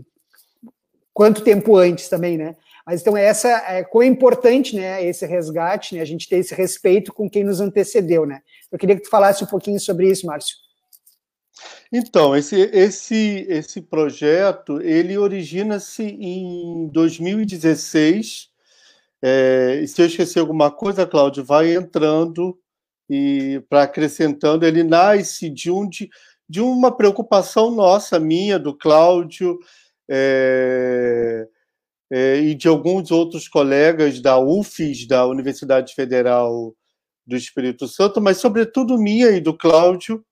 [1.11, 2.55] quanto tempo antes também, né,
[2.89, 7.13] mas então essa é quão importante, né, esse resgate, né, a gente ter esse respeito
[7.13, 8.41] com quem nos antecedeu, né.
[8.71, 10.55] Eu queria que tu falasse um pouquinho sobre isso, Márcio.
[11.93, 18.49] Então, esse, esse, esse projeto, ele origina-se em 2016.
[19.21, 22.57] É, se eu esquecer alguma coisa, Cláudio, vai entrando
[23.07, 26.09] e para acrescentando, ele nasce de, um, de,
[26.49, 29.59] de uma preocupação nossa, minha, do Cláudio,
[30.09, 31.47] é,
[32.11, 36.75] é, e de alguns outros colegas da UFES, da Universidade Federal
[37.25, 40.25] do Espírito Santo, mas sobretudo minha e do Cláudio,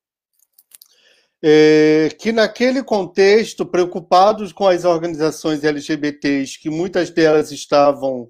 [1.44, 8.30] é, que naquele contexto, preocupados com as organizações LGBTs, que muitas delas estavam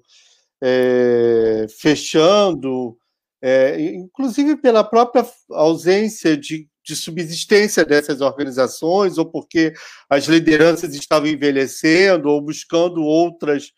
[0.62, 2.98] é, fechando,
[3.40, 9.74] é, inclusive pela própria ausência de, de subsistência dessas organizações, ou porque
[10.08, 13.72] as lideranças estavam envelhecendo, ou buscando outras,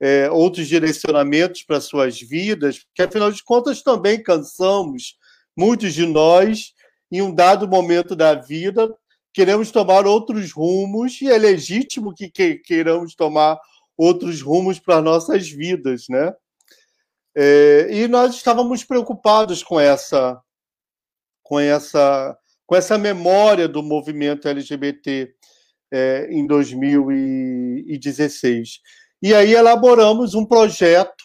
[0.00, 5.16] é, outros direcionamentos para suas vidas, porque afinal de contas também cansamos,
[5.56, 6.72] muitos de nós,
[7.12, 8.92] em um dado momento da vida,
[9.32, 13.56] queremos tomar outros rumos, e é legítimo que queiramos tomar
[13.96, 16.32] outros rumos para nossas vidas, né?
[17.36, 20.42] É, e nós estávamos preocupados com essa,
[21.40, 22.36] com essa
[22.68, 25.34] com essa memória do movimento LGBT
[25.90, 28.80] é, em 2016.
[29.22, 31.24] E aí elaboramos um projeto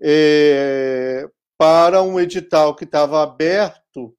[0.00, 4.16] é, para um edital que estava aberto,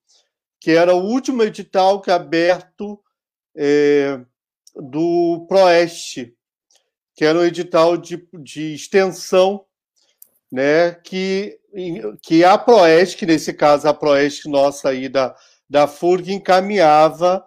[0.60, 3.02] que era o último edital que é aberto
[3.58, 4.22] é,
[4.76, 6.36] do Proeste,
[7.16, 9.66] que era um edital de, de extensão,
[10.52, 11.58] né, que,
[12.22, 15.36] que a Proeste, que nesse caso a Proeste nossa aí da,
[15.72, 17.42] da FURG encaminhava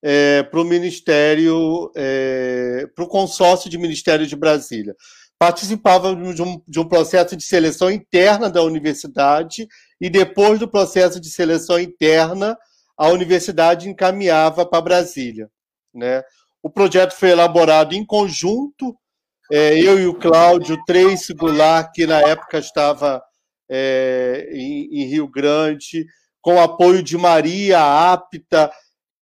[0.00, 4.94] é, para o Ministério, é, para o consórcio de Ministério de Brasília.
[5.36, 9.66] Participava de um, de um processo de seleção interna da universidade
[10.00, 12.56] e depois do processo de seleção interna,
[12.96, 15.50] a universidade encaminhava para Brasília.
[15.92, 16.22] Né?
[16.62, 18.96] O projeto foi elaborado em conjunto,
[19.50, 23.20] é, eu e o Cláudio Tracy Goulart, que na época estava
[23.68, 26.06] é, em, em Rio Grande,
[26.44, 27.80] com apoio de Maria,
[28.12, 28.70] Apta,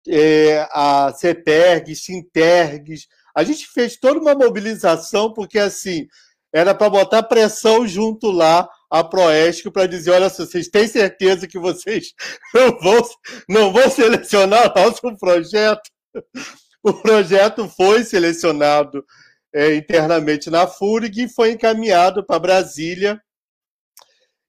[0.07, 3.07] é, a CETERG, Sintergs.
[3.37, 6.07] A gente fez toda uma mobilização, porque assim,
[6.51, 11.59] era para botar pressão junto lá a Proesc para dizer: olha, vocês têm certeza que
[11.59, 12.07] vocês
[12.55, 13.01] não vão,
[13.47, 15.89] não vão selecionar nosso projeto?
[16.83, 19.05] O projeto foi selecionado
[19.53, 23.21] é, internamente na FURG e foi encaminhado para Brasília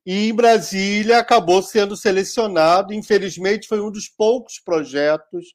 [0.05, 2.93] e em Brasília acabou sendo selecionado.
[2.93, 5.55] Infelizmente, foi um dos poucos projetos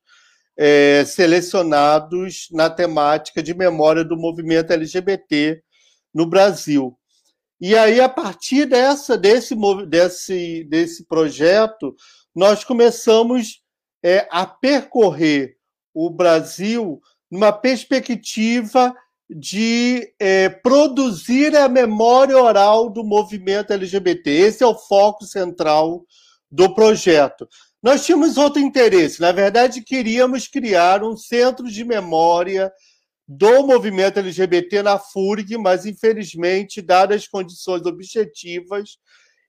[0.58, 5.62] é, selecionados na temática de memória do movimento LGBT
[6.14, 6.98] no Brasil.
[7.60, 9.56] E aí, a partir dessa, desse,
[9.88, 11.96] desse, desse projeto,
[12.34, 13.62] nós começamos
[14.04, 15.58] é, a percorrer
[15.94, 18.96] o Brasil numa perspectiva
[19.30, 24.30] de é, produzir a memória oral do movimento LGBT.
[24.30, 26.06] Esse é o foco central
[26.50, 27.48] do projeto.
[27.84, 32.72] Nós tínhamos outro interesse, na verdade, queríamos criar um centro de memória
[33.28, 38.98] do movimento LGBT na FURG, mas infelizmente, dadas as condições objetivas,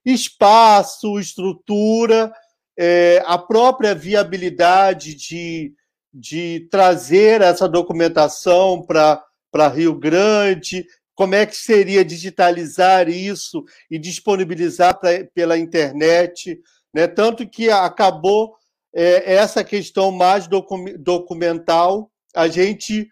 [0.04, 2.32] espaço, estrutura,
[2.76, 5.72] é, a própria viabilidade de,
[6.12, 10.86] de trazer essa documentação para para Rio Grande?
[11.14, 16.60] Como é que seria digitalizar isso e disponibilizar pra, pela internet?
[16.94, 17.06] Né?
[17.06, 18.54] Tanto que acabou
[18.94, 23.08] é, essa questão mais docu documental, a gente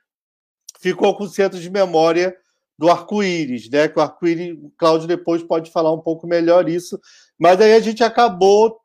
[0.80, 2.36] ficou com o centro de memória
[2.78, 3.88] do arco-íris, né?
[3.88, 7.00] Que o arco-íris, Cláudio depois pode falar um pouco melhor isso,
[7.38, 8.78] mas aí a gente acabou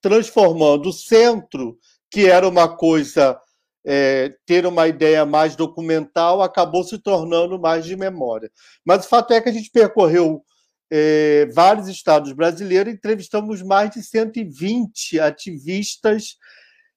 [0.00, 1.78] transformando o centro,
[2.10, 3.38] que era uma coisa
[3.84, 8.50] é, ter uma ideia mais documental acabou se tornando mais de memória.
[8.84, 10.42] Mas o fato é que a gente percorreu
[10.90, 16.36] é, vários estados brasileiros, entrevistamos mais de 120 ativistas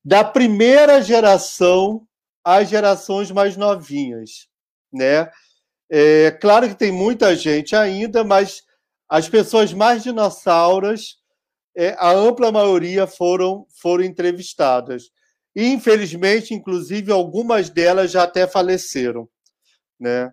[0.03, 2.07] da primeira geração
[2.43, 4.47] às gerações mais novinhas,
[4.91, 5.29] né?
[5.89, 8.63] É claro que tem muita gente ainda, mas
[9.09, 11.17] as pessoas mais dinossauras,
[11.75, 15.11] é, a ampla maioria foram foram entrevistadas.
[15.55, 19.27] Infelizmente, inclusive, algumas delas já até faleceram.
[19.99, 20.31] Né?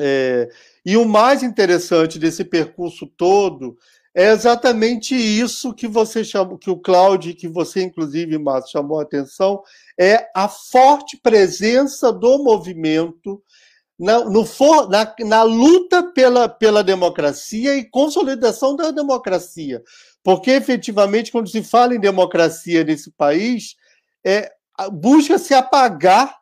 [0.00, 0.48] É,
[0.84, 3.76] e o mais interessante desse percurso todo
[4.14, 9.02] é exatamente isso que você chamou, que o Cláudio, que você, inclusive, Márcio, chamou a
[9.02, 9.60] atenção,
[9.98, 13.42] é a forte presença do movimento
[13.98, 19.82] na, no for, na, na luta pela, pela democracia e consolidação da democracia.
[20.22, 23.74] Porque, efetivamente, quando se fala em democracia nesse país,
[24.24, 24.52] é,
[24.92, 26.36] busca se apagar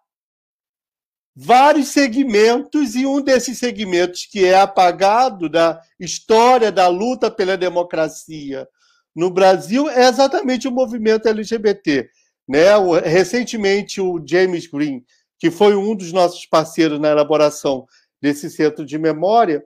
[1.34, 8.68] vários segmentos, e um desses segmentos que é apagado da história da luta pela democracia
[9.14, 12.08] no Brasil é exatamente o movimento LGBT.
[12.48, 12.64] Né?
[13.04, 15.04] Recentemente, o James Green,
[15.38, 17.86] que foi um dos nossos parceiros na elaboração
[18.20, 19.64] desse centro de memória,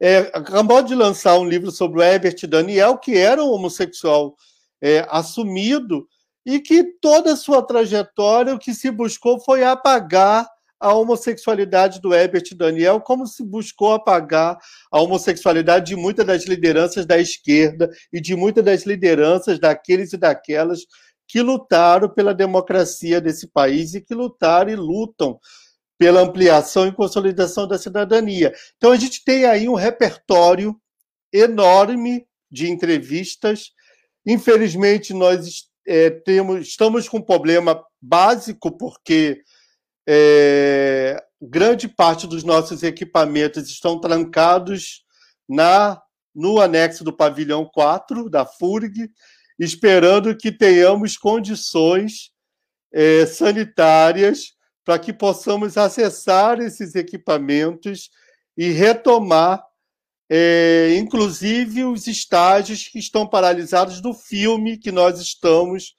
[0.00, 4.36] é, acabou de lançar um livro sobre o Herbert Daniel, que era um homossexual
[4.80, 6.06] é, assumido,
[6.46, 12.14] e que toda a sua trajetória o que se buscou foi apagar a homossexualidade do
[12.14, 14.56] Herbert Daniel, como se buscou apagar
[14.92, 20.16] a homossexualidade de muitas das lideranças da esquerda e de muitas das lideranças daqueles e
[20.16, 20.80] daquelas
[21.26, 25.40] que lutaram pela democracia desse país e que lutaram e lutam
[25.98, 28.52] pela ampliação e consolidação da cidadania.
[28.76, 30.78] Então, a gente tem aí um repertório
[31.32, 33.72] enorme de entrevistas.
[34.24, 39.42] Infelizmente, nós é, temos, estamos com um problema básico, porque
[40.08, 45.04] é, grande parte dos nossos equipamentos estão trancados
[45.48, 46.00] na
[46.34, 49.10] no anexo do pavilhão 4 da FURG,
[49.58, 52.30] esperando que tenhamos condições
[52.92, 58.10] é, sanitárias para que possamos acessar esses equipamentos
[58.54, 59.64] e retomar,
[60.28, 65.94] é, inclusive, os estágios que estão paralisados do filme que nós estamos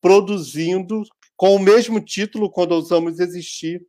[0.00, 1.02] produzindo
[1.36, 3.82] com o mesmo título quando ousamos existir.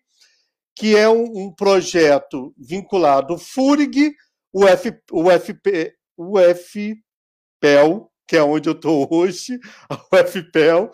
[0.76, 4.13] que é um, um, projeto vinculado ao FURG,
[4.53, 9.59] o FP, o FPEL, que é onde eu estou hoje,
[9.89, 10.91] a UFPEL,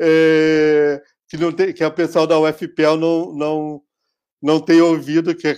[0.00, 3.82] é, que, não tem, que é o pessoal da UFPEL não, não,
[4.42, 5.56] não tem ouvido, que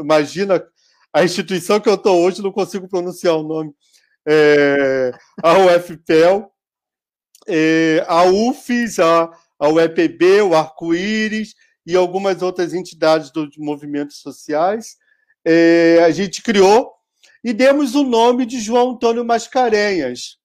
[0.00, 0.64] imagina
[1.12, 3.72] a instituição que eu estou hoje, não consigo pronunciar o nome,
[4.26, 5.12] é,
[5.42, 6.50] a UFPEL,
[7.48, 11.54] é, a UFES, a, a UEPB, o Arco-Íris
[11.90, 14.96] e algumas outras entidades dos movimentos sociais.
[15.44, 16.92] É, a gente criou
[17.42, 20.38] e demos o nome de João Antônio Mascarenhas.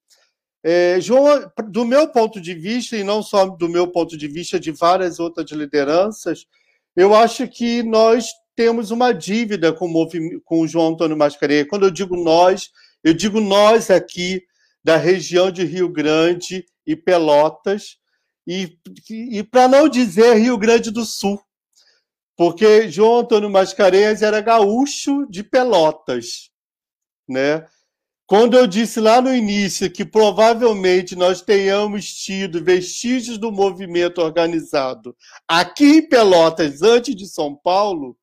[0.64, 4.60] É, João, do meu ponto de vista, e não só do meu ponto de vista,
[4.60, 6.48] de várias outras lideranças,
[6.96, 11.68] eu acho que nós temos uma dívida com o, com o João Antônio Mascarenhas.
[11.70, 12.72] Quando eu digo nós,
[13.04, 14.42] eu digo nós aqui
[14.84, 17.98] da região de Rio Grande e Pelotas,
[18.48, 18.78] e,
[19.10, 21.42] e para não dizer Rio Grande do Sul,
[22.38, 26.52] porque João Antônio Mascarenhas era gaúcho de Pelotas,
[27.28, 27.66] né?
[28.28, 35.16] Quando eu disse lá no início que provavelmente nós tenhamos tido vestígios do movimento organizado
[35.48, 38.18] aqui em Pelotas antes de São Paulo,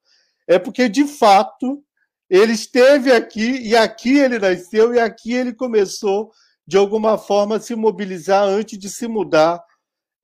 [0.49, 1.85] é porque de fato
[2.29, 6.33] ele esteve aqui e aqui ele nasceu e aqui ele começou
[6.67, 9.63] de alguma forma se mobilizar antes de se mudar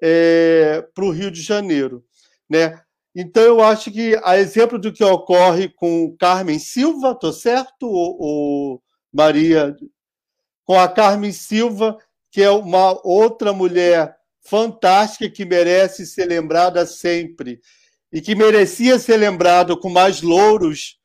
[0.00, 2.04] é, para o Rio de Janeiro,
[2.48, 2.80] né?
[3.14, 8.82] Então eu acho que a exemplo do que ocorre com Carmen Silva, tô certo, ou,
[9.12, 9.74] Maria,
[10.64, 11.98] com a Carmen Silva,
[12.30, 17.60] que é uma outra mulher fantástica que merece ser lembrada sempre
[18.12, 20.98] e que merecia ser lembrada com mais louros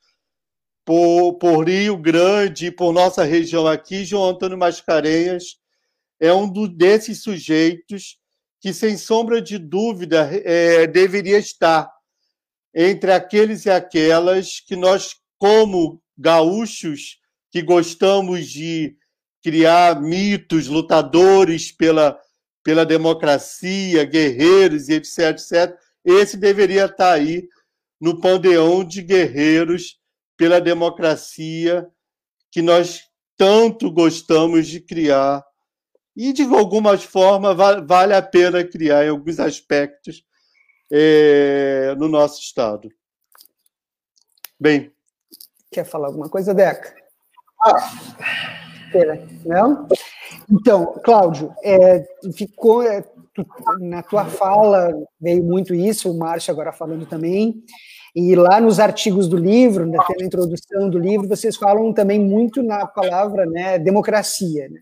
[0.86, 5.58] por, por Rio Grande, por nossa região aqui, João Antônio Mascarenhas
[6.20, 8.18] é um do, desses sujeitos
[8.64, 11.92] que, sem sombra de dúvida, é, deveria estar
[12.74, 17.20] entre aqueles e aquelas que nós, como gaúchos,
[17.52, 18.96] que gostamos de
[19.44, 22.18] criar mitos, lutadores pela,
[22.64, 27.50] pela democracia, guerreiros e etc, etc, esse deveria estar aí
[28.00, 30.00] no pandeão de guerreiros
[30.38, 31.86] pela democracia
[32.50, 33.02] que nós
[33.36, 35.44] tanto gostamos de criar
[36.16, 40.24] e de alguma forma vale a pena criar em alguns aspectos
[40.92, 42.90] é, no nosso estado.
[44.60, 44.92] Bem.
[45.72, 46.94] Quer falar alguma coisa, Deca?
[47.66, 47.92] Ah.
[49.44, 49.88] Não?
[50.50, 52.06] Então, Cláudio, é,
[52.36, 53.02] ficou é,
[53.34, 53.46] tu,
[53.80, 57.64] na tua fala veio muito isso, o Márcio agora falando também.
[58.16, 62.86] E lá nos artigos do livro, na introdução do livro, vocês falam também muito na
[62.86, 64.70] palavra né, democracia.
[64.70, 64.82] Né?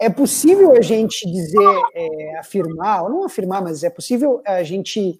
[0.00, 5.18] É possível a gente dizer, é, afirmar, ou não afirmar, mas é possível a gente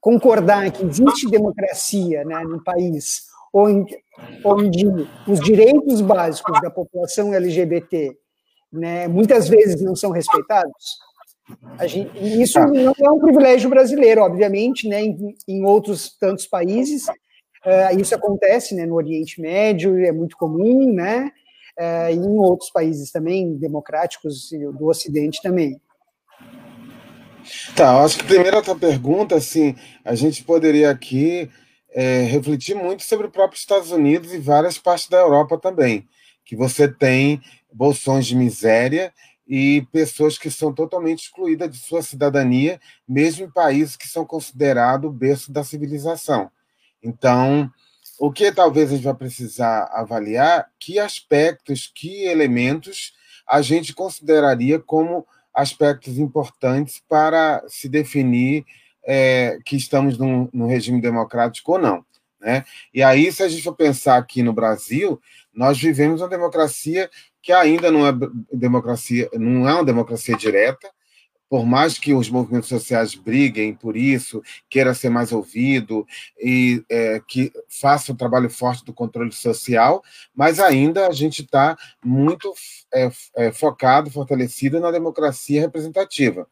[0.00, 3.96] concordar que existe democracia né, no país onde,
[4.44, 4.86] onde
[5.26, 8.16] os direitos básicos da população LGBT
[8.72, 10.98] né, muitas vezes não são respeitados?
[11.86, 12.66] Gente, isso tá.
[12.66, 15.02] não é um privilégio brasileiro, obviamente, né?
[15.02, 18.84] Em, em outros tantos países, uh, isso acontece, né?
[18.84, 21.32] No Oriente Médio é muito comum, né?
[21.78, 25.80] E em outros países também democráticos do Ocidente também.
[27.74, 29.74] Tá, acho que primeiro a tua pergunta, assim,
[30.04, 31.48] a gente poderia aqui
[31.90, 36.06] é, refletir muito sobre o próprio Estados Unidos e várias partes da Europa também,
[36.44, 37.40] que você tem
[37.72, 39.12] bolsões de miséria
[39.46, 45.10] e pessoas que são totalmente excluídas de sua cidadania, mesmo em países que são considerados
[45.12, 46.50] berço da civilização.
[47.02, 47.70] Então,
[48.18, 53.12] o que talvez a gente vai precisar avaliar, que aspectos, que elementos
[53.46, 58.64] a gente consideraria como aspectos importantes para se definir
[59.04, 62.04] é, que estamos num, num, regime democrático ou não.
[62.40, 62.64] Né?
[62.92, 65.20] E aí, se a gente for pensar aqui no Brasil,
[65.52, 67.10] nós vivemos uma democracia
[67.42, 68.12] que ainda não é
[68.52, 70.90] democracia, não é uma democracia direta,
[71.48, 76.06] por mais que os movimentos sociais briguem por isso, queira ser mais ouvido
[76.38, 80.02] e é, que faça um trabalho forte do controle social,
[80.34, 82.52] mas ainda a gente está muito
[82.92, 86.46] é, é, focado, fortalecido na democracia representativa,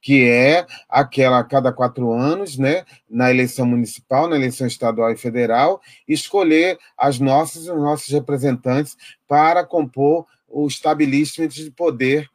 [0.00, 5.16] que é aquela a cada quatro anos, né, na eleição municipal, na eleição estadual e
[5.16, 8.96] federal, escolher as nossas os nossos representantes
[9.26, 12.30] para compor o establishment de poder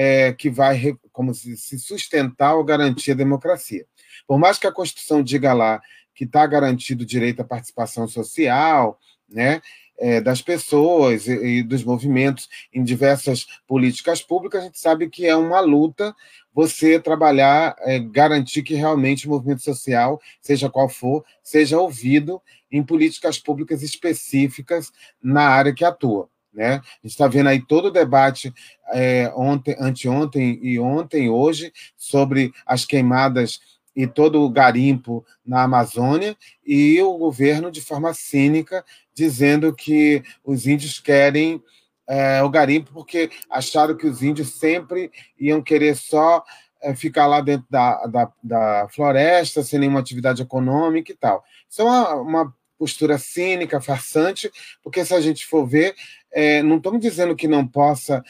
[0.00, 3.84] é, que vai como se, se sustentar ou garantir a democracia.
[4.28, 5.82] Por mais que a Constituição diga lá
[6.14, 8.96] que está garantido o direito à participação social,
[9.28, 9.60] né,
[9.98, 15.26] é, das pessoas e, e, dos movimentos em diversas políticas públicas, a gente sabe que
[15.26, 16.14] é uma luta
[16.54, 22.40] você trabalhar, é, garantir que realmente o movimento social, seja qual for, seja ouvido
[22.70, 26.30] em políticas públicas específicas na área que atua.
[26.52, 26.74] Né?
[26.74, 28.52] A gente está vendo aí todo o debate
[28.92, 33.60] é, ontem, anteontem e ontem hoje sobre as queimadas
[33.94, 40.66] e todo o garimpo na Amazônia e o governo, de forma cínica, dizendo que os
[40.66, 41.60] índios querem
[42.08, 46.44] é, o garimpo porque acharam que os índios sempre iam querer só
[46.80, 51.44] é, ficar lá dentro da, da, da, floresta, sem nenhuma atividade econômica e tal.
[51.68, 54.50] Isso é uma, uma postura cínica, farsante,
[54.82, 55.94] porque se a gente for ver,
[56.32, 58.22] é, não estamos dizendo que não possa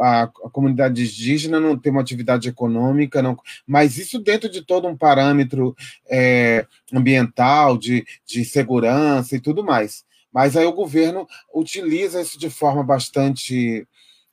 [0.00, 3.36] a, a, comunidade indígena não ter uma atividade econômica, não,
[3.66, 5.74] mas isso dentro de todo um parâmetro
[6.08, 10.04] é, ambiental, de, de segurança e tudo mais.
[10.32, 13.86] Mas aí o governo utiliza isso de forma bastante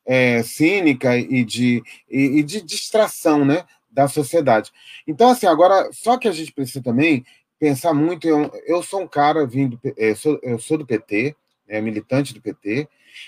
[0.06, 4.72] é, cínica e de, e, e de distração né, da sociedade.
[5.08, 7.26] Então, assim, agora, só que a gente precisa também
[7.60, 8.28] pensar muito.
[8.28, 11.36] Eu, eu sou um cara vindo, eu sou, eu sou do PT,
[11.68, 12.88] é, militante do PT,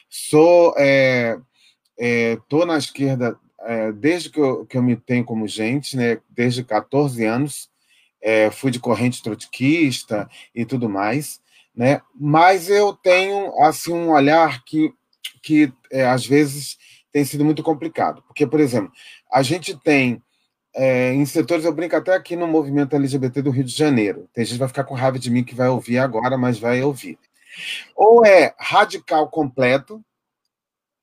[0.09, 1.37] Sou, é,
[1.97, 6.19] é, tô na esquerda é, desde que eu, que eu me tenho como gente, né?
[6.29, 7.69] Desde 14 anos,
[8.21, 11.41] é, fui de corrente trotskista e tudo mais,
[11.75, 12.01] né?
[12.15, 14.93] Mas eu tenho assim um olhar que,
[15.41, 16.77] que é, às vezes
[17.11, 18.91] tem sido muito complicado, porque, por exemplo,
[19.31, 20.21] a gente tem
[20.75, 24.29] é, em setores, eu brinco até aqui no movimento LGBT do Rio de Janeiro.
[24.33, 26.81] Tem gente que vai ficar com raiva de mim que vai ouvir agora, mas vai
[26.83, 27.17] ouvir.
[27.95, 30.03] Ou é radical completo,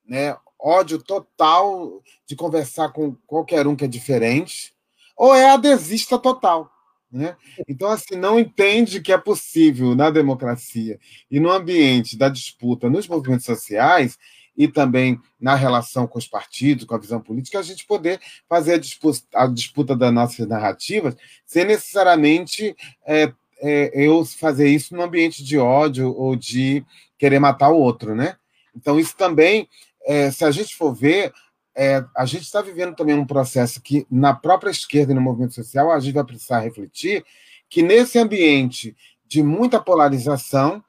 [0.04, 0.36] né?
[0.58, 4.72] ódio total de conversar com qualquer um que é diferente,
[5.16, 6.70] ou é adesista total.
[7.10, 7.36] Né?
[7.68, 10.98] Então, assim, não entende que é possível na democracia
[11.30, 14.18] e no ambiente da disputa nos movimentos sociais
[14.56, 18.74] e também na relação com os partidos, com a visão política, a gente poder fazer
[18.74, 22.74] a disputa, a disputa das nossas narrativas sem necessariamente
[23.06, 26.84] é, é, eu fazer isso no ambiente de ódio ou de
[27.18, 28.36] querer matar o outro, né?
[28.74, 29.68] Então, isso também,
[30.04, 31.32] é, se a gente for ver,
[31.74, 35.54] é, a gente está vivendo também um processo que, na própria esquerda e no movimento
[35.54, 37.24] social, a gente vai precisar refletir
[37.68, 38.94] que nesse ambiente
[39.26, 40.82] de muita polarização,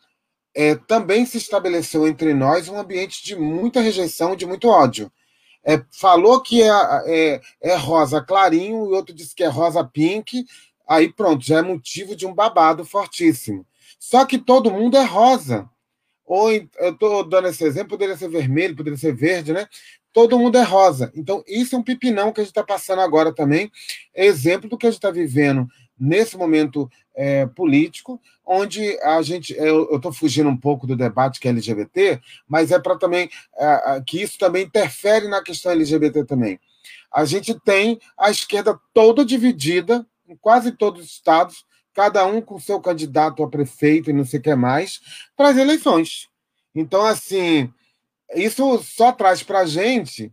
[0.55, 5.11] é, também se estabeleceu entre nós um ambiente de muita rejeição de muito ódio.
[5.63, 6.69] É, falou que é,
[7.05, 10.45] é, é, rosa clarinho, e outro disse que é rosa pink,
[10.87, 13.65] aí pronto, já é motivo de um babado fortíssimo.
[13.99, 15.69] Só que todo mundo é rosa.
[16.25, 19.67] Ou eu estou dando esse exemplo, poderia ser vermelho, poderia ser verde, né?
[20.11, 21.11] Todo mundo é rosa.
[21.15, 23.71] Então, isso é um pipinão que a gente está passando agora também.
[24.13, 25.67] É exemplo do que a gente está vivendo
[25.97, 29.53] nesse momento é, político, onde a gente.
[29.53, 33.29] Eu estou fugindo um pouco do debate que é LGBT, mas é para também.
[33.55, 36.59] É, que isso também interfere na questão LGBT também.
[37.11, 40.05] A gente tem a esquerda toda dividida
[40.35, 44.43] quase todos os estados, cada um com seu candidato a prefeito e não sei o
[44.43, 44.99] que mais,
[45.35, 46.27] para as eleições.
[46.75, 47.73] Então, assim,
[48.35, 50.31] isso só traz para a gente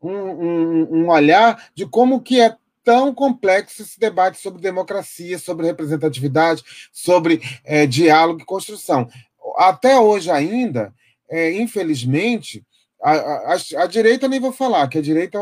[0.00, 5.66] um, um, um olhar de como que é tão complexo esse debate sobre democracia, sobre
[5.66, 9.08] representatividade, sobre é, diálogo e construção.
[9.56, 10.92] Até hoje ainda,
[11.28, 12.64] é, infelizmente,
[13.02, 15.38] a, a, a, direita nem vou falar, que a direita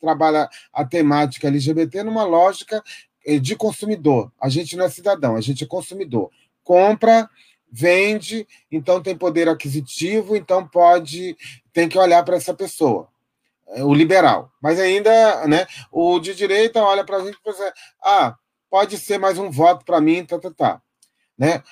[0.00, 4.30] trabalha a temática LGBT numa lógica é, de consumidor.
[4.40, 6.30] A gente não é cidadão, a gente é consumidor.
[6.62, 7.28] Compra,
[7.70, 11.36] vende, então tem poder aquisitivo, então pode,
[11.72, 13.08] tem que olhar para essa pessoa.
[13.68, 14.50] É, o liberal.
[14.62, 17.72] Mas ainda, né, o de direita olha para a gente e pensa,
[18.02, 18.36] ah,
[18.70, 20.82] pode ser mais um voto para mim, tá, tá, tá.
[21.36, 21.62] Né?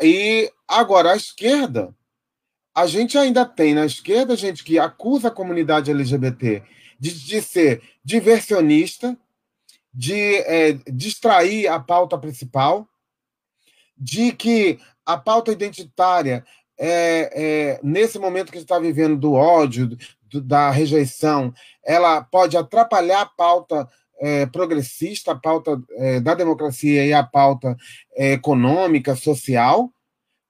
[0.00, 1.94] E agora a esquerda,
[2.74, 6.62] a gente ainda tem na esquerda gente que acusa a comunidade LGBT
[6.98, 9.16] de, de ser diversionista,
[9.92, 12.88] de é, distrair a pauta principal,
[13.96, 16.44] de que a pauta identitária,
[16.78, 21.52] é, é, nesse momento que a gente está vivendo do ódio, do, da rejeição,
[21.84, 23.88] ela pode atrapalhar a pauta
[24.18, 27.76] é, progressista, a pauta é, da democracia e a pauta
[28.16, 29.92] é, econômica, social,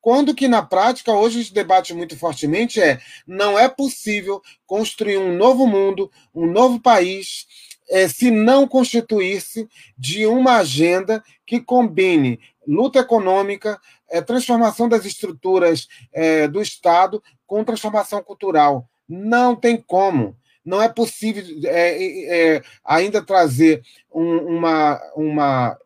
[0.03, 5.17] quando que na prática hoje a gente debate muito fortemente é não é possível construir
[5.17, 7.47] um novo mundo, um novo país,
[7.91, 13.79] é, se não constituir-se de uma agenda que combine luta econômica,
[14.11, 18.89] é, transformação das estruturas é, do Estado com transformação cultural.
[19.09, 20.37] Não tem como.
[20.65, 25.79] Não é possível é, é, ainda trazer um, uma, uma,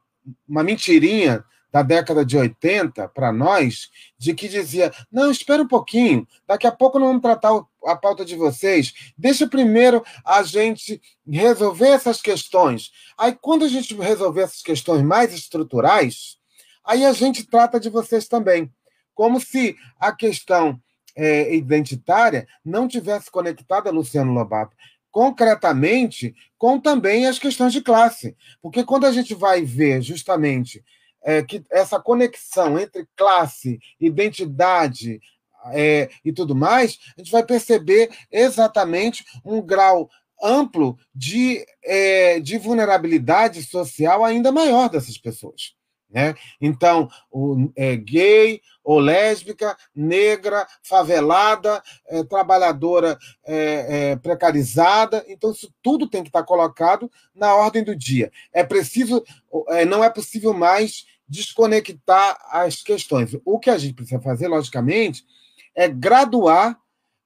[0.46, 1.42] uma mentirinha
[1.72, 6.72] da década de 80 para nós, de que dizia: não, espera um pouquinho, daqui a
[6.72, 7.52] pouco nós vamos tratar
[7.86, 12.90] a pauta de vocês, deixa primeiro a gente resolver essas questões.
[13.16, 16.36] Aí, quando a gente resolver essas questões mais estruturais,
[16.84, 18.70] aí a gente trata de vocês também.
[19.14, 20.80] Como se a questão
[21.14, 24.76] é, identitária não tivesse conectada, Luciano Lobato,
[25.10, 28.36] concretamente com também as questões de classe.
[28.60, 30.84] Porque quando a gente vai ver justamente
[31.24, 35.20] é, que essa conexão entre classe, identidade
[35.72, 40.10] é, e tudo mais, a gente vai perceber exatamente um grau
[40.42, 45.74] amplo de, é, de vulnerabilidade social ainda maior dessas pessoas.
[46.08, 46.34] Né?
[46.60, 55.72] Então, o é, gay ou lésbica, negra, favelada, é, trabalhadora é, é, precarizada, então isso
[55.82, 58.30] tudo tem que estar colocado na ordem do dia.
[58.52, 59.24] É preciso,
[59.70, 63.36] é, não é possível mais desconectar as questões.
[63.44, 65.24] O que a gente precisa fazer, logicamente,
[65.76, 66.76] é graduar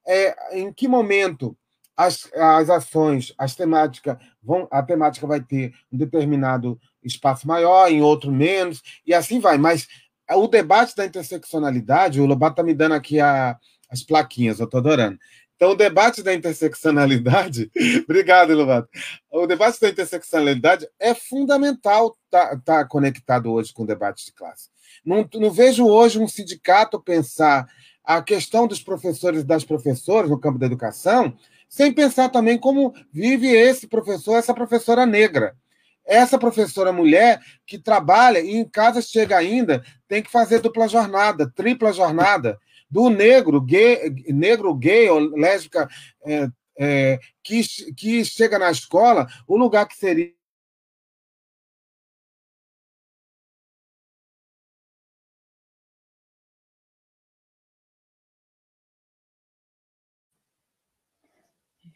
[0.07, 1.57] é, em que momento
[1.97, 8.03] as, as ações, as temáticas vão, a temática vai ter um determinado espaço maior, em
[8.03, 9.57] outro menos, e assim vai.
[9.57, 9.87] Mas
[10.31, 13.57] o debate da interseccionalidade, o Lobato está me dando aqui a,
[13.91, 15.19] as plaquinhas, eu estou adorando.
[15.57, 17.71] Então, o debate da interseccionalidade,
[18.05, 18.89] obrigado, Lobato.
[19.31, 24.33] O debate da interseccionalidade é fundamental estar tá, tá conectado hoje com o debate de
[24.33, 24.71] classe.
[25.05, 27.69] Não, não vejo hoje um sindicato pensar
[28.17, 31.37] a questão dos professores e das professoras no campo da educação
[31.69, 35.55] sem pensar também como vive esse professor, essa professora negra.
[36.05, 41.49] Essa professora mulher que trabalha e em casa chega ainda, tem que fazer dupla jornada,
[41.55, 42.59] tripla jornada
[42.91, 45.89] do negro gay, negro gay ou lésbica
[46.27, 47.63] é, é, que,
[47.95, 50.33] que chega na escola, o lugar que seria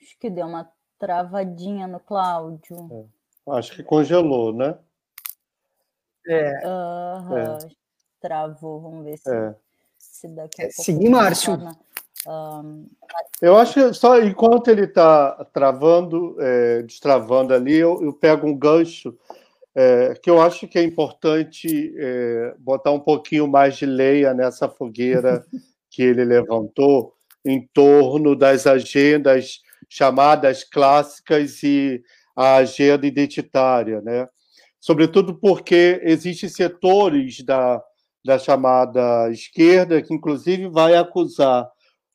[0.04, 3.10] Acho que deu uma travadinha no Cláudio.
[3.48, 3.50] É.
[3.58, 4.78] Acho que congelou, né?
[6.26, 6.66] É.
[6.66, 7.38] Uhum.
[7.38, 7.58] é.
[8.20, 9.30] Travou, vamos ver se.
[9.30, 9.54] É
[10.24, 10.82] se daqui a é, pouco.
[10.82, 11.58] Seguir, Márcio.
[12.26, 12.86] Um...
[13.42, 18.56] Eu acho que só enquanto ele está travando, é, destravando ali, eu, eu, pego um
[18.56, 19.16] gancho
[19.74, 24.68] é, que eu acho que é importante é, botar um pouquinho mais de leia nessa
[24.68, 25.44] fogueira
[25.90, 32.02] que ele levantou em torno das agendas chamadas clássicas e
[32.36, 34.28] a agenda identitária, né?
[34.80, 37.82] Sobretudo porque existem setores da
[38.24, 41.68] da chamada esquerda, que inclusive vai acusar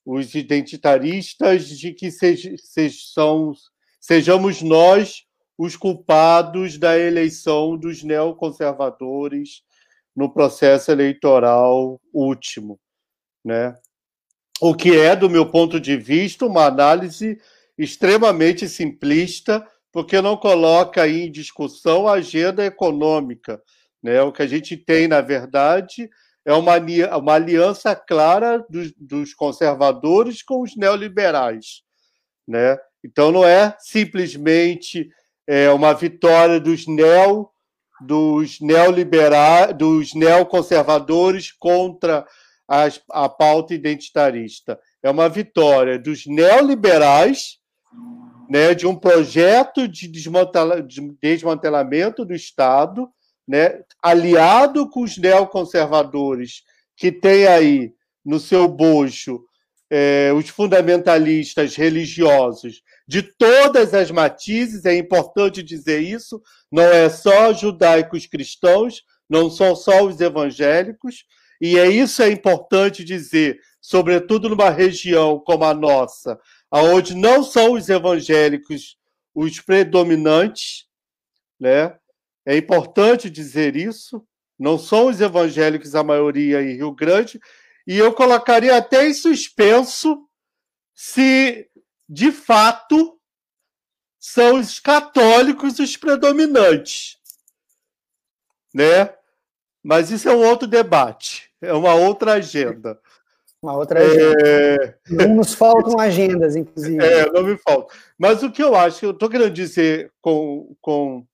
[0.03, 3.53] os identitaristas de que sejam,
[4.01, 9.61] sejamos nós os culpados da eleição dos neoconservadores
[10.15, 12.79] no processo eleitoral último,
[13.45, 13.75] né?
[14.59, 17.39] O que é, do meu ponto de vista, uma análise
[17.79, 23.61] extremamente simplista, porque não coloca em discussão a agenda econômica,
[24.03, 24.21] né?
[24.21, 26.09] O que a gente tem, na verdade,
[26.45, 26.73] é uma,
[27.17, 31.83] uma aliança clara dos, dos conservadores com os neoliberais.
[32.47, 32.77] Né?
[33.03, 35.09] Então, não é simplesmente
[35.47, 37.49] é, uma vitória dos neo
[38.01, 42.25] dos neoliberais, dos neoconservadores contra
[42.67, 44.79] as, a pauta identitarista.
[45.03, 47.58] É uma vitória dos neoliberais,
[48.49, 53.09] né, de um projeto de, desmantela, de desmantelamento do Estado,
[53.47, 56.63] né, aliado com os neoconservadores,
[56.95, 57.93] que tem aí
[58.25, 59.43] no seu bojo
[59.89, 67.51] é, os fundamentalistas religiosos de todas as matizes, é importante dizer isso, não é só
[67.53, 71.25] judaicos cristãos, não são só os evangélicos,
[71.59, 76.39] e é isso é importante dizer sobretudo numa região como a nossa,
[76.71, 78.97] aonde não são os evangélicos
[79.33, 80.87] os predominantes,
[81.59, 81.97] né?
[82.45, 84.25] É importante dizer isso.
[84.57, 87.39] Não são os evangélicos a maioria em Rio Grande,
[87.87, 90.27] e eu colocaria até em suspenso
[90.93, 91.69] se,
[92.07, 93.17] de fato,
[94.19, 97.17] são os católicos os predominantes,
[98.73, 99.15] né?
[99.81, 103.01] Mas isso é um outro debate, é uma outra agenda.
[103.61, 104.47] Uma outra agenda.
[104.47, 104.95] É...
[105.09, 107.03] Não nos faltam agendas, inclusive.
[107.03, 107.93] É, não me falta.
[108.17, 111.25] Mas o que eu acho, eu estou querendo dizer com, com,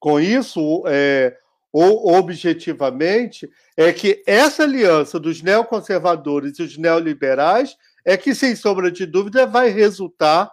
[0.00, 1.36] com isso, é,
[1.72, 8.90] ou objetivamente, é que essa aliança dos neoconservadores e os neoliberais é que, sem sombra
[8.90, 10.52] de dúvida, vai resultar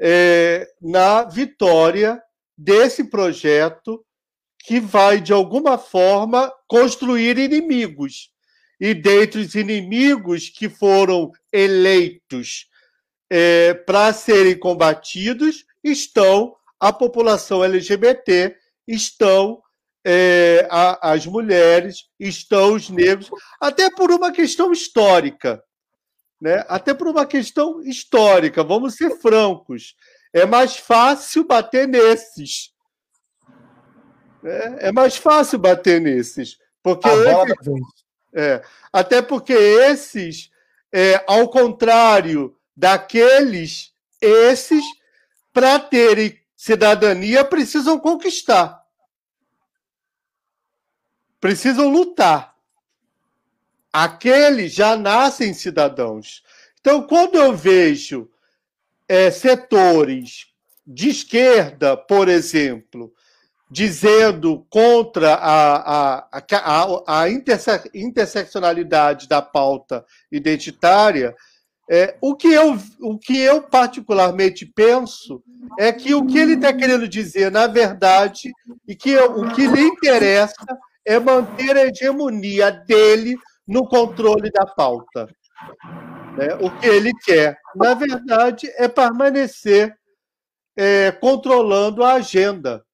[0.00, 2.22] é, na vitória
[2.56, 4.04] desse projeto
[4.64, 8.31] que vai, de alguma forma, construir inimigos.
[8.82, 12.68] E dentre os inimigos que foram eleitos
[13.30, 19.62] é, para serem combatidos estão a população LGBT, estão
[20.04, 23.30] é, a, as mulheres, estão os negros,
[23.60, 25.62] até por uma questão histórica.
[26.40, 26.64] Né?
[26.66, 29.94] Até por uma questão histórica, vamos ser francos.
[30.32, 32.72] É mais fácil bater nesses.
[34.42, 36.58] É, é mais fácil bater nesses.
[36.82, 38.01] Porque esses,
[38.34, 38.62] é,
[38.92, 40.50] até porque esses,
[40.92, 44.84] é, ao contrário daqueles, esses,
[45.52, 48.82] para terem cidadania, precisam conquistar
[51.42, 52.56] precisam lutar.
[53.92, 56.44] Aqueles já nascem cidadãos.
[56.80, 58.30] Então, quando eu vejo
[59.08, 60.46] é, setores
[60.86, 63.12] de esquerda, por exemplo,
[63.72, 71.34] dizendo contra a, a, a, a interse interseccionalidade da pauta identitária,
[71.90, 75.42] é, o, que eu, o que eu particularmente penso
[75.78, 78.52] é que o que ele está querendo dizer, na verdade,
[78.86, 80.66] e que o que lhe interessa
[81.02, 85.28] é manter a hegemonia dele no controle da pauta.
[86.36, 86.54] Né?
[86.60, 89.96] O que ele quer, na verdade, é permanecer
[90.76, 92.84] é, controlando a agenda.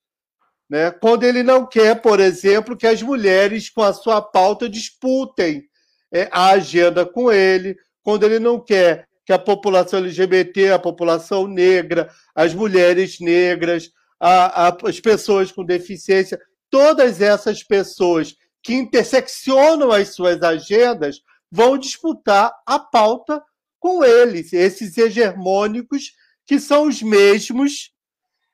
[0.68, 0.90] Né?
[0.90, 5.64] Quando ele não quer, por exemplo, que as mulheres, com a sua pauta, disputem
[6.12, 11.46] é, a agenda com ele, quando ele não quer que a população LGBT, a população
[11.46, 16.40] negra, as mulheres negras, a, a, as pessoas com deficiência
[16.70, 23.42] todas essas pessoas que interseccionam as suas agendas vão disputar a pauta
[23.80, 26.12] com eles, esses hegemônicos
[26.44, 27.92] que são os mesmos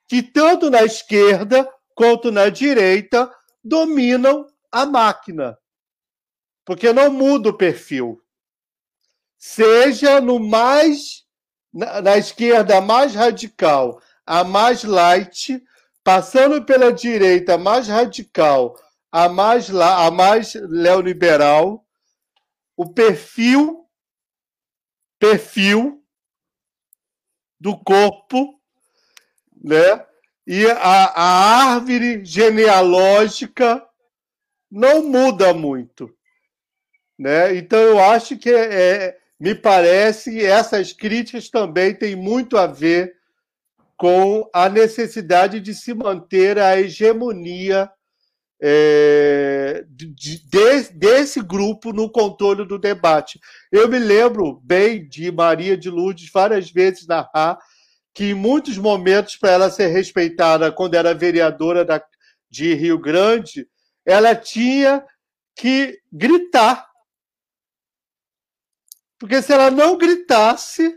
[0.07, 3.32] que, tanto na esquerda quanto na direita,
[3.62, 5.59] dominam a máquina.
[6.64, 8.20] Porque não muda o perfil.
[9.38, 11.24] Seja no mais
[11.74, 15.61] na, na esquerda mais radical, a mais light,
[16.05, 18.78] passando pela direita mais radical,
[19.11, 21.84] a mais, a mais neoliberal,
[22.76, 23.88] o perfil,
[25.18, 26.05] perfil
[27.59, 28.61] do corpo,
[29.62, 30.07] né?
[30.47, 33.82] E a, a árvore genealógica
[34.70, 36.12] não muda muito,
[37.18, 37.57] né?
[37.57, 43.14] Então eu acho que é, me parece essas críticas também têm muito a ver
[43.97, 47.90] com a necessidade de se manter a hegemonia
[48.61, 53.38] é, de, de, desse grupo no controle do debate.
[53.70, 57.59] Eu me lembro bem de Maria de Lourdes várias vezes narrar
[58.15, 62.03] que em muitos momentos, para ela ser respeitada quando era vereadora da,
[62.49, 63.69] de Rio Grande,
[64.07, 65.05] ela tinha
[65.57, 66.89] que gritar.
[69.19, 70.97] Porque se ela não gritasse,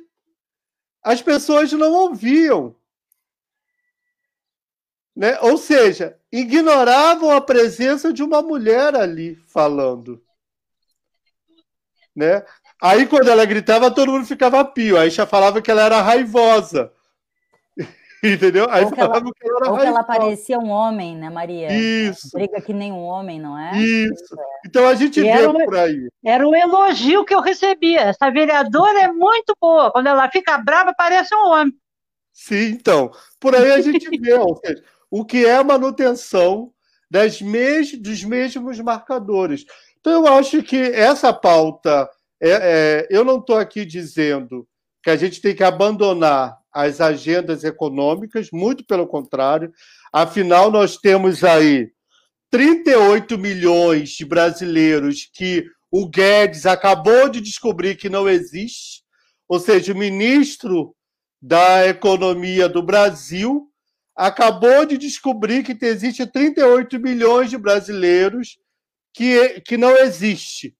[1.01, 2.75] as pessoas não ouviam.
[5.15, 5.39] Né?
[5.41, 10.23] Ou seja, ignoravam a presença de uma mulher ali falando.
[12.15, 12.45] Né?
[12.79, 14.97] Aí, quando ela gritava, todo mundo ficava pio.
[14.99, 16.93] Aí já falava que ela era raivosa.
[18.23, 18.67] Entendeu?
[18.69, 21.71] Aí ou que ela, que ela, ou que ela parecia um homem, né, Maria?
[21.71, 22.29] Isso.
[22.33, 23.77] Briga que nem um homem, não é?
[23.77, 24.35] Isso.
[24.65, 26.07] Então a gente e vê por aí.
[26.25, 28.01] Era um elogio que eu recebia.
[28.01, 29.91] Essa vereadora é muito boa.
[29.91, 31.73] Quando ela fica brava, parece um homem.
[32.33, 33.11] Sim, então.
[33.39, 34.33] Por aí a gente vê.
[34.33, 36.71] Ou seja, o que é a manutenção
[37.09, 39.65] das mes dos mesmos marcadores.
[39.99, 42.09] Então, eu acho que essa pauta,
[42.41, 44.67] é, é, eu não estou aqui dizendo
[45.03, 49.73] que a gente tem que abandonar as agendas econômicas, muito pelo contrário.
[50.13, 51.89] Afinal, nós temos aí
[52.51, 59.01] 38 milhões de brasileiros que o Guedes acabou de descobrir que não existe,
[59.47, 60.95] ou seja, o ministro
[61.41, 63.67] da Economia do Brasil
[64.15, 68.59] acabou de descobrir que existe 38 milhões de brasileiros
[69.15, 70.77] que, que não existe.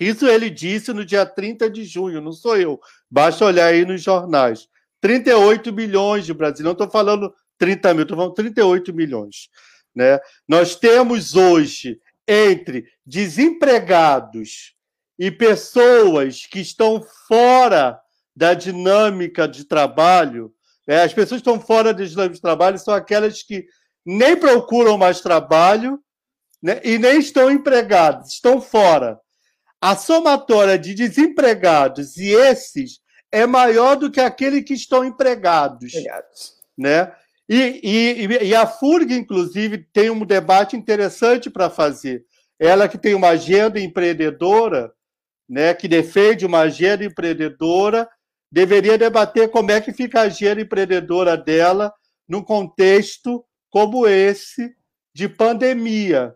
[0.00, 2.78] Isso ele disse no dia 30 de junho, não sou eu.
[3.10, 4.68] Basta olhar aí nos jornais.
[5.02, 6.64] 38 milhões de brasileiros.
[6.64, 9.50] Não estou falando 30 mil, estou falando 38 milhões.
[9.94, 10.18] Né?
[10.48, 14.74] Nós temos hoje entre desempregados
[15.18, 18.00] e pessoas que estão fora
[18.34, 20.54] da dinâmica de trabalho,
[20.86, 21.02] né?
[21.02, 23.66] as pessoas que estão fora da dinâmica de trabalho são aquelas que
[24.06, 26.00] nem procuram mais trabalho
[26.62, 26.80] né?
[26.84, 29.20] e nem estão empregados, estão fora.
[29.80, 33.01] A somatória de desempregados e esses
[33.32, 35.94] é maior do que aquele que estão empregados.
[35.94, 36.60] empregados.
[36.76, 37.10] Né?
[37.48, 42.24] E, e, e a FURG, inclusive, tem um debate interessante para fazer.
[42.58, 44.92] Ela que tem uma agenda empreendedora,
[45.48, 48.08] né, que defende uma agenda empreendedora,
[48.50, 51.92] deveria debater como é que fica a agenda empreendedora dela
[52.28, 54.74] num contexto como esse
[55.14, 56.34] de pandemia.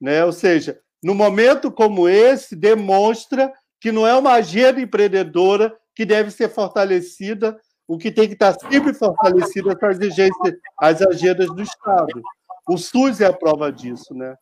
[0.00, 0.24] Né?
[0.24, 6.30] Ou seja, no momento como esse, demonstra que não é uma agenda empreendedora que deve
[6.30, 11.60] ser fortalecida o que tem que estar sempre fortalecido é as agências, as agendas do
[11.60, 12.22] Estado.
[12.68, 14.36] O SUS é a prova disso, né?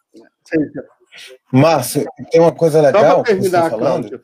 [1.50, 3.02] Márcio, tem uma coisa legal.
[3.02, 4.22] Só para terminar, tá Cláudio.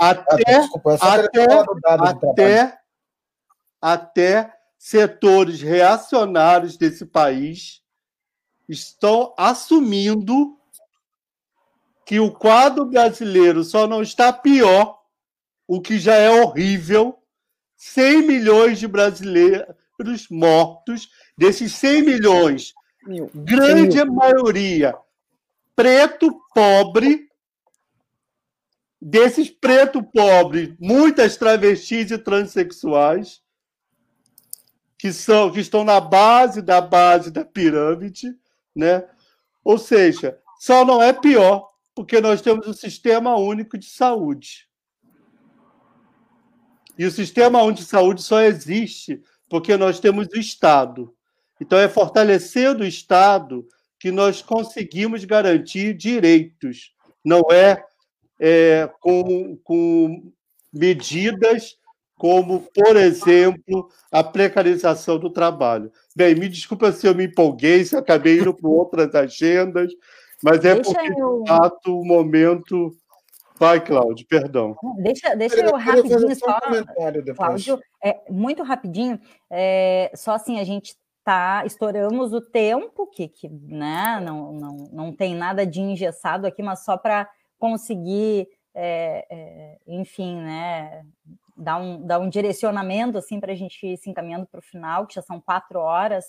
[0.00, 1.46] Até, ah, desculpa, até,
[1.84, 2.78] até,
[3.78, 7.82] até setores reacionários desse país
[8.66, 10.56] estão assumindo
[12.06, 14.99] que o quadro brasileiro só não está pior,
[15.70, 17.16] o que já é horrível,
[17.76, 21.08] 100 milhões de brasileiros mortos.
[21.38, 22.74] Desses 100 milhões,
[23.06, 24.98] Meu, grande maioria
[25.76, 27.30] preto pobre.
[29.00, 33.40] Desses preto pobre, muitas travestis e transexuais
[34.98, 38.36] que são que estão na base da base da pirâmide,
[38.74, 39.08] né?
[39.62, 44.68] Ou seja, só não é pior porque nós temos o sistema único de saúde.
[47.00, 51.14] E o sistema único de saúde só existe porque nós temos o Estado.
[51.58, 53.66] Então, é fortalecendo o Estado
[53.98, 56.92] que nós conseguimos garantir direitos,
[57.24, 57.82] não é,
[58.38, 60.30] é com, com
[60.70, 61.78] medidas
[62.18, 65.90] como, por exemplo, a precarização do trabalho.
[66.14, 69.90] Bem, me desculpa se eu me empolguei, se acabei indo para outras agendas,
[70.42, 71.44] mas é Deixa porque, eu...
[71.44, 72.94] de fato, o momento
[73.60, 74.74] Vai, Cláudio, perdão.
[74.96, 80.64] Deixa, deixa eu, eu rapidinho só, um Cláudio, é, muito rapidinho, é, só assim, a
[80.64, 86.46] gente tá, estouramos o tempo, que, que né, não, não, não tem nada de engessado
[86.46, 91.04] aqui, mas só para conseguir, é, é, enfim, né,
[91.54, 95.06] dar um, dar um direcionamento, assim, para a gente ir se encaminhando para o final,
[95.06, 96.24] que já são quatro horas,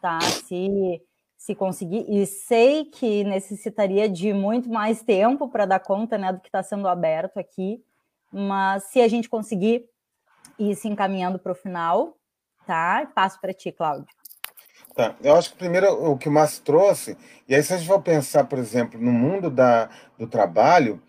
[0.00, 1.02] tá, se
[1.42, 6.38] se conseguir, e sei que necessitaria de muito mais tempo para dar conta né, do
[6.38, 7.82] que está sendo aberto aqui,
[8.32, 9.84] mas se a gente conseguir
[10.56, 12.16] ir se encaminhando para o final,
[12.64, 13.10] tá?
[13.12, 14.06] Passo para ti, Cláudio.
[14.94, 15.16] Tá.
[15.20, 17.18] Eu acho que primeiro o que o Márcio trouxe,
[17.48, 21.02] e aí se a gente for pensar, por exemplo, no mundo da, do trabalho,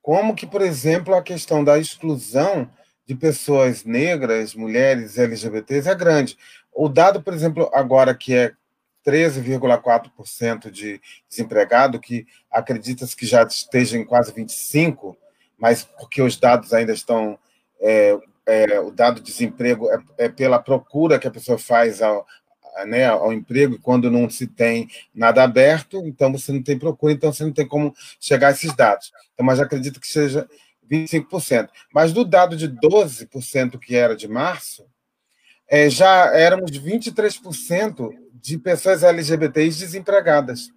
[0.00, 2.66] como que, por exemplo, a questão da exclusão
[3.04, 6.38] de pessoas negras, mulheres, LGBTs é grande.
[6.72, 8.54] O dado, por exemplo, agora que é
[9.06, 15.16] 13,4% de desempregado, que acredita-se que já esteja em quase 25%,
[15.56, 17.38] mas porque os dados ainda estão.
[17.80, 22.24] É, é, o dado de desemprego é, é, pela procura que a pessoa faz ao,
[22.86, 27.12] né, ao emprego, e quando não se tem nada aberto, então você não tem procura,
[27.12, 29.12] então você não tem como chegar a esses dados.
[29.34, 30.48] Então, mas acredito que seja
[30.90, 31.68] 25%.
[31.92, 34.86] Mas do dado de 12% que era de março,
[35.68, 40.70] é, já éramos 23% de pessoas LGBTs desempregadas.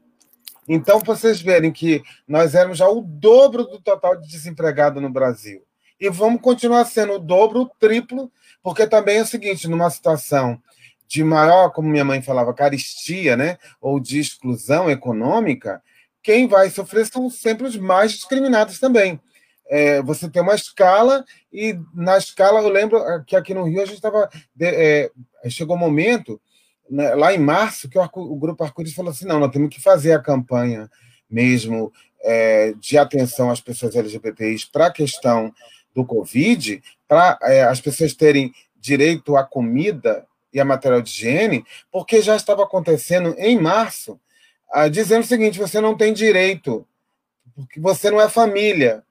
[0.67, 5.63] Então, vocês verem que nós éramos já o dobro do total de desempregado no Brasil.
[5.99, 8.31] E vamos continuar sendo o dobro, o triplo,
[8.61, 10.61] porque também é o seguinte: numa situação
[11.07, 15.81] de maior, como minha mãe falava, caristia, né, ou de exclusão econômica,
[16.21, 19.19] quem vai sofrer são sempre os mais discriminados também.
[19.67, 23.85] É, você tem uma escala, e na escala, eu lembro que aqui no Rio a
[23.85, 24.29] gente estava.
[24.61, 25.11] É,
[25.49, 26.39] chegou um momento
[26.89, 29.81] né, lá em março, que o, o Grupo Arco-Íris falou assim: não, nós temos que
[29.81, 30.89] fazer a campanha
[31.29, 35.53] mesmo é, de atenção às pessoas LGBTIs para a questão
[35.93, 41.65] do Covid, para é, as pessoas terem direito à comida e a material de higiene,
[41.91, 44.19] porque já estava acontecendo em março,
[44.71, 46.85] ah, dizendo o seguinte: você não tem direito
[47.59, 49.03] porque você não é família.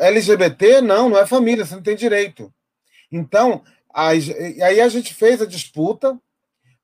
[0.00, 2.52] LGBT, não, não é família, você não tem direito.
[3.12, 3.62] Então,
[3.92, 6.18] aí a gente fez a disputa,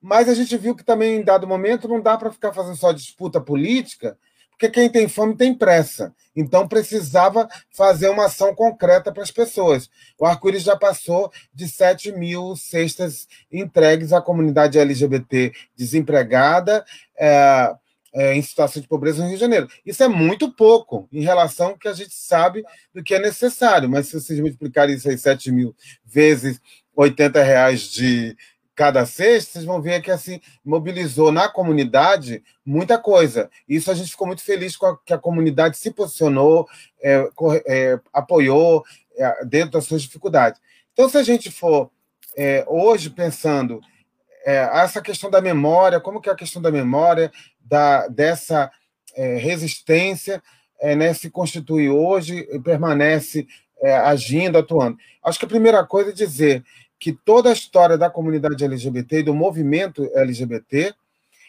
[0.01, 2.92] mas a gente viu que também, em dado momento, não dá para ficar fazendo só
[2.92, 4.16] disputa política,
[4.51, 6.14] porque quem tem fome tem pressa.
[6.36, 9.90] Então, precisava fazer uma ação concreta para as pessoas.
[10.18, 16.84] O arco-íris já passou de 7 mil cestas entregues à comunidade LGBT desempregada.
[17.18, 17.74] É,
[18.12, 19.68] é, em situação de pobreza no Rio de Janeiro.
[19.86, 23.88] Isso é muito pouco em relação ao que a gente sabe do que é necessário,
[23.88, 25.74] mas se vocês multiplicarem isso aí 7 mil
[26.05, 26.61] vezes
[26.94, 28.36] 80 reais de
[28.80, 33.50] cada cesta, vocês vão ver que assim mobilizou na comunidade muita coisa.
[33.68, 36.66] Isso a gente ficou muito feliz com a, que a comunidade se posicionou,
[37.02, 37.28] é,
[37.66, 38.82] é, apoiou
[39.18, 40.58] é, dentro das suas dificuldades.
[40.94, 41.90] Então, se a gente for
[42.34, 43.82] é, hoje pensando
[44.46, 48.72] é, essa questão da memória, como que é a questão da memória, da, dessa
[49.14, 50.42] é, resistência
[50.96, 53.46] né, se constitui hoje e permanece
[54.04, 54.96] agindo, atuando.
[55.22, 56.64] Acho que a primeira coisa é dizer
[57.01, 60.94] que toda a história da comunidade LGBT e do movimento LGBT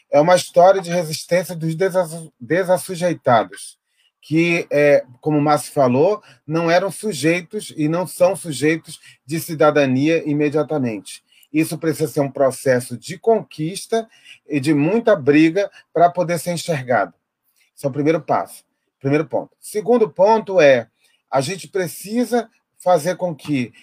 [0.10, 1.76] é uma história de resistência dos
[2.39, 3.78] desassujeitados,
[4.22, 10.24] que, é, como o Márcio falou, não eram sujeitos e não são sujeitos de cidadania
[10.26, 11.22] imediatamente.
[11.52, 14.08] Isso precisa ser um processo de conquista
[14.47, 17.14] e de muita briga para poder ser enxergado.
[17.76, 18.64] Esse é o primeiro passo,
[19.02, 19.52] primeiro ponto.
[19.60, 20.88] Segundo ponto é
[21.30, 23.74] a gente precisa fazer com que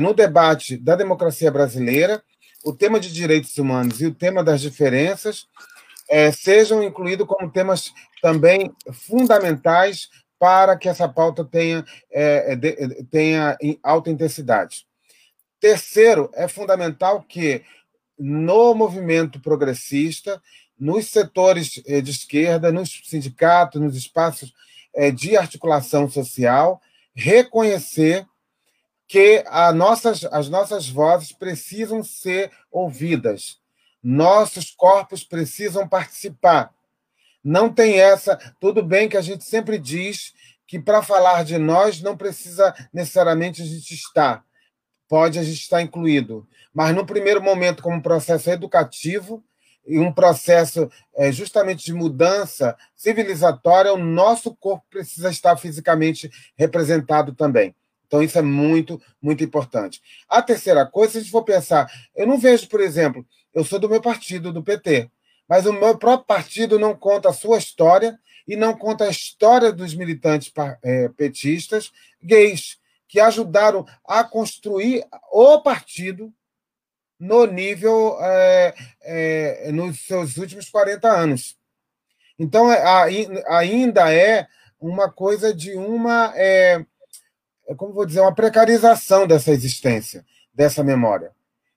[0.00, 2.22] no debate da democracia brasileira
[2.64, 5.46] o tema de direitos humanos e o tema das diferenças
[6.08, 10.08] é, sejam incluídos como temas também fundamentais
[10.38, 14.86] para que essa pauta tenha, é, de, tenha alta intensidade.
[15.60, 17.62] Terceiro, é fundamental que
[18.18, 20.42] no movimento progressista,
[20.78, 24.52] nos setores eh, de esquerda, nos sindicatos, nos espaços
[24.94, 26.80] eh, de articulação social,
[27.14, 28.26] reconhecer
[29.10, 29.42] que
[29.74, 33.58] nossas, as nossas vozes precisam ser ouvidas,
[34.00, 36.72] nossos corpos precisam participar.
[37.42, 38.36] Não tem essa.
[38.60, 40.32] Tudo bem que a gente sempre diz
[40.64, 44.44] que para falar de nós não precisa necessariamente a gente estar
[45.08, 46.46] pode a gente estar incluído.
[46.72, 49.42] Mas, no primeiro momento, como processo educativo
[49.84, 57.34] e um processo é, justamente de mudança civilizatória, o nosso corpo precisa estar fisicamente representado
[57.34, 57.74] também.
[58.10, 60.02] Então, isso é muito, muito importante.
[60.28, 63.78] A terceira coisa, se a gente for pensar, eu não vejo, por exemplo, eu sou
[63.78, 65.08] do meu partido, do PT,
[65.48, 69.72] mas o meu próprio partido não conta a sua história e não conta a história
[69.72, 70.52] dos militantes
[70.82, 76.34] é, petistas gays que ajudaram a construir o partido
[77.16, 81.56] no nível é, é, nos seus últimos 40 anos.
[82.36, 82.82] Então, é,
[83.46, 84.48] ainda é
[84.80, 86.84] uma coisa de uma, é,
[87.70, 91.32] é, como vou dizer, uma precarização dessa existência, dessa memória.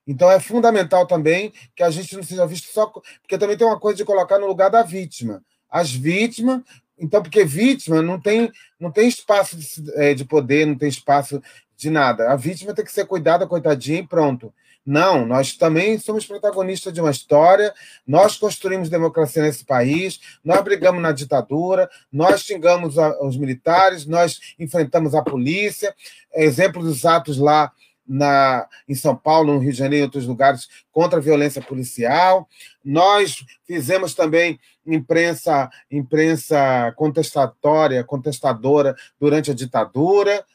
[0.06, 2.88] Então, é fundamental também que a gente não seja visto só.
[2.88, 5.41] Porque também tem uma coisa de colocar no lugar da vítima.
[5.70, 6.62] As vítimas
[6.98, 11.41] então, porque vítima não tem, não tem espaço de, é, de poder, não tem espaço
[11.76, 12.32] de nada.
[12.32, 14.54] A vítima tem que ser cuidada, coitadinha, e pronto.
[14.86, 17.74] Não, nós também somos protagonistas de uma história,
[18.06, 24.40] nós construímos democracia nesse país, nós brigamos na ditadura, nós xingamos a, os militares, nós
[24.60, 25.96] enfrentamos a polícia,
[26.36, 27.72] exemplo dos atos lá
[28.06, 32.48] na, em São Paulo, no Rio de Janeiro e outros lugares contra a violência policial.
[32.84, 40.46] Nós fizemos também imprensa, imprensa contestatória, contestadora durante a ditadura.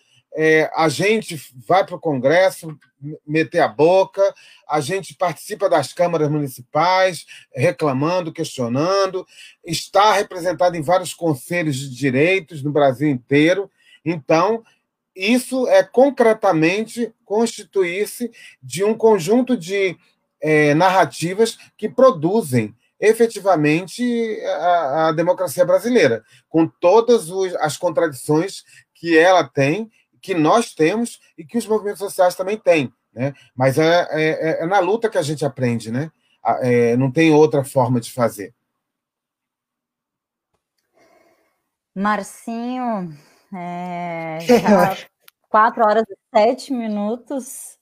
[0.40, 1.36] É, a gente
[1.66, 2.78] vai para o Congresso
[3.26, 4.22] meter a boca,
[4.68, 9.26] a gente participa das câmaras municipais, reclamando, questionando,
[9.66, 13.68] está representado em vários conselhos de direitos no Brasil inteiro.
[14.04, 14.62] Então,
[15.12, 18.30] isso é concretamente constituir-se
[18.62, 19.96] de um conjunto de
[20.40, 28.62] é, narrativas que produzem efetivamente a, a, democracia brasileira, com todas os, as contradições
[28.94, 29.90] que ela tem,
[30.20, 32.92] que nós temos e que os movimentos sociais também têm.
[33.12, 33.32] Né?
[33.54, 36.10] Mas é, é, é na luta que a gente aprende, né?
[36.60, 38.54] É, não tem outra forma de fazer.
[41.94, 43.12] Marcinho,
[43.52, 44.96] é, já
[45.48, 47.78] quatro horas e sete minutos.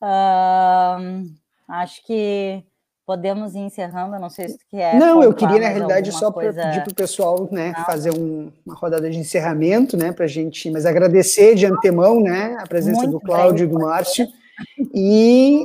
[0.00, 1.24] Uh,
[1.68, 2.64] acho que
[3.06, 4.18] podemos ir encerrando.
[4.18, 4.98] Não sei se tu quer.
[4.98, 6.60] Não, eu queria, na realidade, só coisa...
[6.60, 10.12] pedir para o pessoal né, fazer um, uma rodada de encerramento, né?
[10.12, 13.78] Para a gente, mas agradecer de antemão né, a presença Muito do Cláudio e do
[13.78, 14.26] Márcio.
[14.92, 15.64] E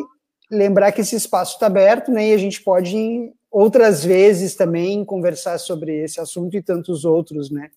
[0.49, 2.29] lembrar que esse espaço está aberto, né?
[2.29, 7.69] E a gente pode outras vezes também conversar sobre esse assunto e tantos outros, né?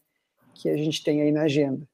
[0.55, 1.87] que a gente tem aí na agenda.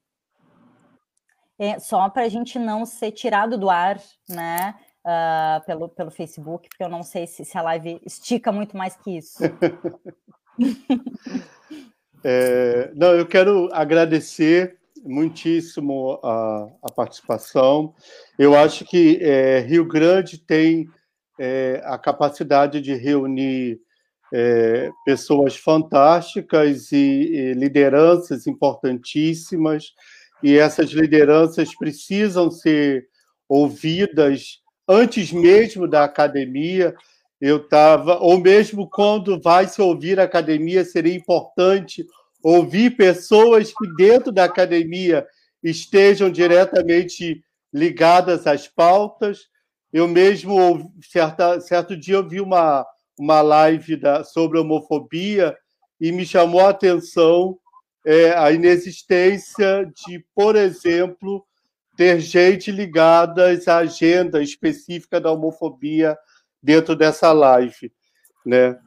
[1.58, 4.74] É, só para a gente não ser tirado do ar, né?
[5.02, 8.94] Uh, pelo, pelo Facebook, porque eu não sei se, se a live estica muito mais
[8.96, 9.38] que isso.
[12.22, 17.94] é, não, eu quero agradecer muitíssimo a, a participação.
[18.38, 20.88] Eu acho que é, Rio Grande tem
[21.38, 23.80] é, a capacidade de reunir
[24.32, 29.92] é, pessoas fantásticas e, e, lideranças importantíssimas,
[30.42, 33.08] e essas lideranças precisam ser
[33.48, 36.94] ouvidas antes mesmo da academia.
[37.40, 42.04] Eu estava, ou mesmo quando vai se ouvir a academia, seria importante
[42.42, 45.24] ouvir pessoas que dentro da academia
[45.62, 49.48] estejam diretamente ligadas às pautas.
[49.92, 52.84] Eu mesmo, certa, certo dia, eu vi uma,
[53.18, 55.56] uma live da, sobre homofobia
[56.00, 57.58] e me chamou a atenção
[58.04, 61.44] é, a inexistência de, por exemplo,
[62.00, 66.16] ter gente ligada à agenda específica da homofobia
[66.62, 67.92] dentro dessa live,
[68.46, 68.78] né?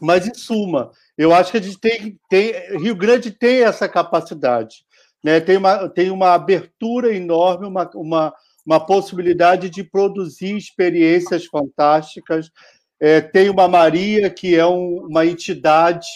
[0.00, 4.84] Mas, em suma, eu acho que a gente tem, tem Rio Grande tem essa capacidade,
[5.22, 5.38] né?
[5.38, 8.34] Tem uma, tem uma abertura enorme, uma, uma,
[8.66, 12.50] uma possibilidade de produzir experiências fantásticas.
[12.98, 16.08] É, tem uma Maria que é um, uma entidade,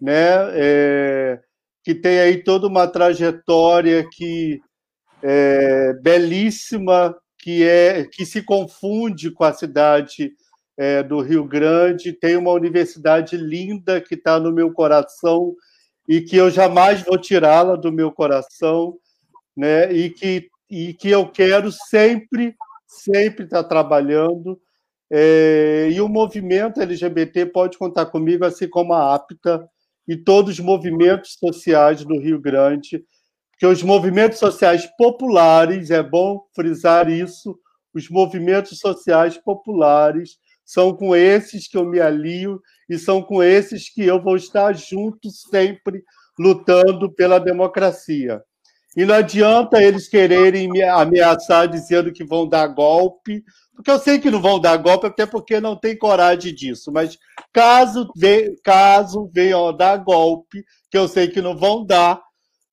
[0.00, 0.48] né?
[0.54, 1.40] É,
[1.84, 4.62] que tem aí toda uma trajetória que
[5.22, 10.32] é belíssima, que é que se confunde com a cidade
[10.76, 12.12] é, do Rio Grande.
[12.12, 15.54] Tem uma universidade linda que está no meu coração
[16.08, 18.96] e que eu jamais vou tirá-la do meu coração,
[19.56, 19.92] né?
[19.92, 22.54] E que e que eu quero sempre
[22.86, 24.60] sempre estar tá trabalhando.
[25.10, 29.66] É, e o movimento LGBT pode contar comigo, assim como a APTA,
[30.06, 33.04] e todos os movimentos sociais do Rio Grande,
[33.58, 37.58] porque os movimentos sociais populares, é bom frisar isso,
[37.92, 43.92] os movimentos sociais populares são com esses que eu me alio e são com esses
[43.92, 46.04] que eu vou estar junto sempre
[46.38, 48.40] lutando pela democracia.
[48.96, 53.42] E não adianta eles quererem me ameaçar dizendo que vão dar golpe,
[53.74, 56.92] porque eu sei que não vão dar golpe, até porque não tem coragem disso.
[56.92, 57.18] Mas
[57.52, 58.08] caso,
[58.62, 62.22] caso venham dar golpe, que eu sei que não vão dar,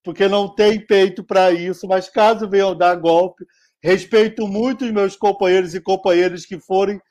[0.06, 3.44] porque não tem peito para isso, mas caso venham dar golpe,
[3.82, 7.02] respeito muito os meus companheiros e companheiras que forem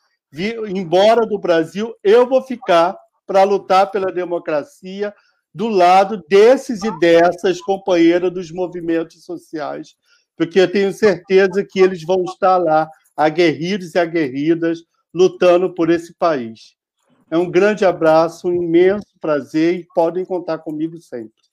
[0.68, 5.14] embora do Brasil, eu vou ficar para lutar pela democracia
[5.54, 9.94] do lado desses e dessas companheiras dos movimentos sociais,
[10.36, 14.80] porque eu tenho certeza que eles vão estar lá aguerridos e aguerridas
[15.14, 16.74] lutando por esse país.
[17.30, 21.43] É um grande abraço, um imenso prazer e podem contar comigo sempre.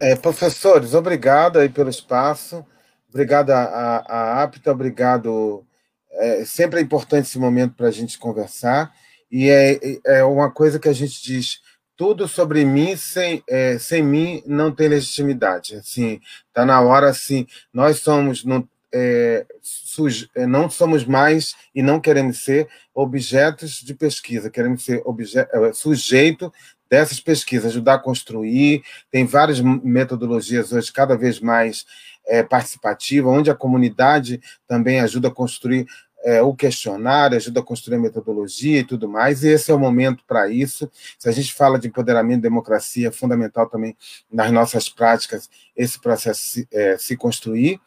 [0.00, 2.64] É, professores, obrigado aí pelo espaço,
[3.08, 5.66] obrigado à APTA, obrigado.
[6.12, 8.92] É, sempre é importante esse momento para a gente conversar,
[9.30, 11.60] e é, é uma coisa que a gente diz:
[11.96, 15.74] tudo sobre mim sem, é, sem mim não tem legitimidade.
[15.74, 16.20] Assim,
[16.52, 17.44] tá na hora assim.
[17.72, 19.44] Nós somos não, é,
[20.36, 25.02] é, não somos mais e não queremos ser objetos de pesquisa, queremos ser
[25.34, 26.52] é, sujeito
[26.90, 28.82] dessas pesquisas, ajudar a construir.
[29.10, 31.84] Tem várias metodologias hoje cada vez mais
[32.26, 35.86] é, participativa, onde a comunidade também ajuda a construir
[36.24, 39.78] é, o questionário, ajuda a construir a metodologia e tudo mais, e esse é o
[39.78, 40.90] momento para isso.
[41.18, 43.96] Se a gente fala de empoderamento e democracia, é fundamental também
[44.30, 47.80] nas nossas práticas esse processo se, é, se construir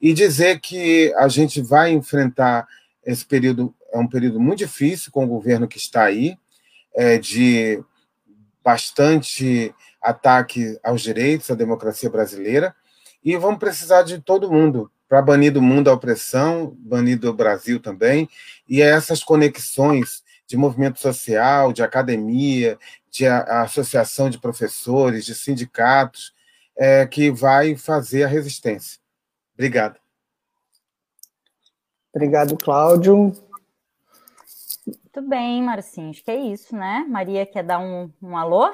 [0.00, 2.66] e dizer que a gente vai enfrentar
[3.04, 6.36] esse período, é um período muito difícil com o governo que está aí,
[6.94, 7.82] é, de
[8.64, 12.74] bastante ataque aos direitos, à democracia brasileira,
[13.22, 17.78] e vamos precisar de todo mundo para banir do mundo a opressão, banir do Brasil
[17.78, 18.28] também,
[18.68, 22.78] e é essas conexões de movimento social, de academia,
[23.10, 26.34] de associação de professores, de sindicatos,
[26.76, 28.98] é, que vai fazer a resistência.
[29.54, 29.98] Obrigado.
[32.12, 33.32] Obrigado, Cláudio.
[35.14, 36.10] Muito bem, Marcinho.
[36.10, 37.06] Acho que é isso, né?
[37.08, 38.72] Maria quer dar um, um alô?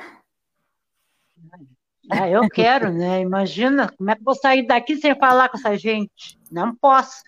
[2.11, 3.21] Ah, eu quero, né?
[3.21, 6.39] Imagina, como é que eu vou sair daqui sem falar com essa gente?
[6.51, 7.23] Não posso.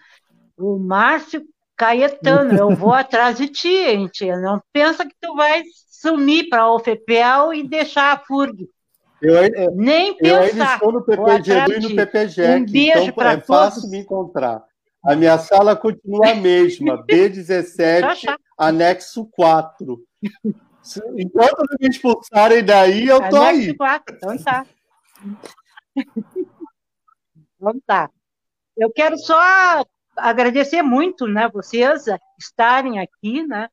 [0.57, 1.45] O Márcio
[1.77, 4.25] Caetano, eu vou atrás de ti, gente.
[4.37, 8.67] Não pensa que tu vai sumir para a UFPEL e deixar a FURG.
[9.21, 10.37] Eu, eu, Nem pensar.
[10.37, 12.43] Eu ainda estou no PPG e no PPG.
[12.47, 14.65] Um beijo então é fácil me encontrar.
[15.05, 20.03] A minha sala continua a mesma, B17, anexo 4.
[21.17, 23.71] Enquanto não me expulsarem daí, eu tô aí.
[23.71, 24.67] Então tá.
[27.57, 28.11] Então tá.
[28.77, 29.85] Eu quero só
[30.17, 32.05] agradecer muito, né, vocês
[32.39, 33.69] estarem aqui, né,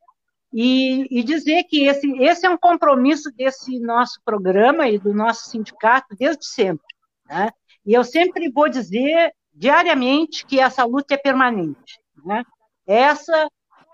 [0.54, 5.50] e, e, dizer que esse, esse é um compromisso desse nosso programa e do nosso
[5.50, 6.86] sindicato desde sempre,
[7.28, 7.52] né,
[7.86, 12.44] e eu sempre vou dizer diariamente que essa luta é permanente, né,
[12.88, 13.50] essa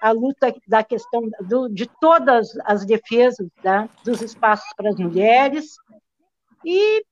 [0.05, 5.65] a luta da questão do, de todas as defesas né, dos espaços para as mulheres
[6.63, 7.03] e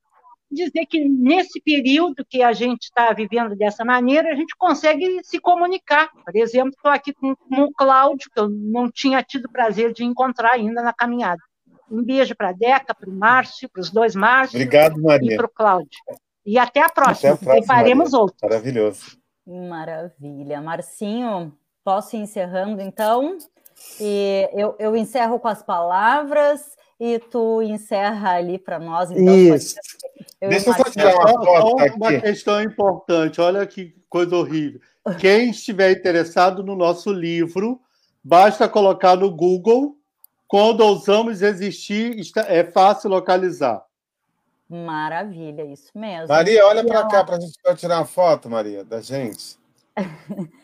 [0.48, 5.40] dizer que nesse período que a gente está vivendo dessa maneira, a gente consegue se
[5.40, 6.08] comunicar.
[6.24, 9.92] Por exemplo, estou aqui com, com, o Cláudio, que eu não tinha tido o prazer
[9.92, 11.42] de encontrar ainda na caminhada.
[11.90, 14.62] Um beijo para a Deca, para o Márcio, para os dois Márcios.
[14.62, 15.34] Obrigado, Maria.
[15.34, 15.98] E para o Cláudio.
[16.46, 17.32] E até a próxima.
[17.32, 18.36] Até a próxima faremos outro.
[18.40, 19.18] Maravilhoso.
[19.44, 20.60] Maravilha.
[20.60, 21.52] Marcinho,
[21.84, 23.38] posso ir encerrando então?
[24.00, 29.10] E eu, eu encerro com as palavras e tu encerra ali para nós.
[29.10, 29.76] Então, Isso.
[30.40, 31.96] Eu Deixa eu só tirar uma foto aqui.
[31.96, 34.80] Uma questão importante, olha que coisa horrível.
[35.18, 37.80] Quem estiver interessado no nosso livro,
[38.22, 39.96] basta colocar no Google
[40.46, 42.16] quando ousamos existir,
[42.46, 43.84] é fácil localizar.
[44.68, 46.28] Maravilha, isso mesmo.
[46.28, 49.58] Maria, olha para cá para a gente tirar uma foto, Maria, da gente.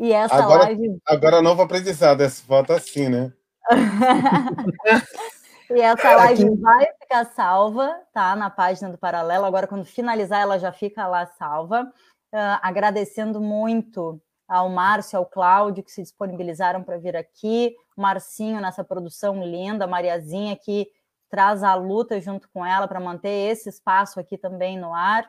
[0.00, 0.98] e essa agora, live.
[1.06, 3.32] Agora, novo aprendizado, essa foto assim, né?
[5.72, 6.56] E essa live Aqui...
[6.56, 8.34] vai ficar salva, tá?
[8.34, 9.44] Na página do Paralelo.
[9.44, 11.84] Agora, quando finalizar, ela já fica lá salva.
[12.32, 18.82] Uh, agradecendo muito ao Márcio, ao Cláudio, que se disponibilizaram para vir aqui, Marcinho nessa
[18.82, 20.88] produção linda, Mariazinha que
[21.28, 25.24] traz a luta junto com ela para manter esse espaço aqui também no ar,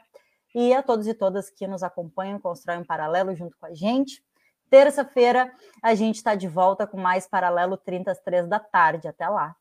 [0.56, 4.24] e a todos e todas que nos acompanham, constroem um paralelo junto com a gente.
[4.72, 5.52] Terça-feira
[5.84, 9.06] a gente está de volta com mais Paralelo 30 às 3 da tarde.
[9.06, 9.54] Até lá!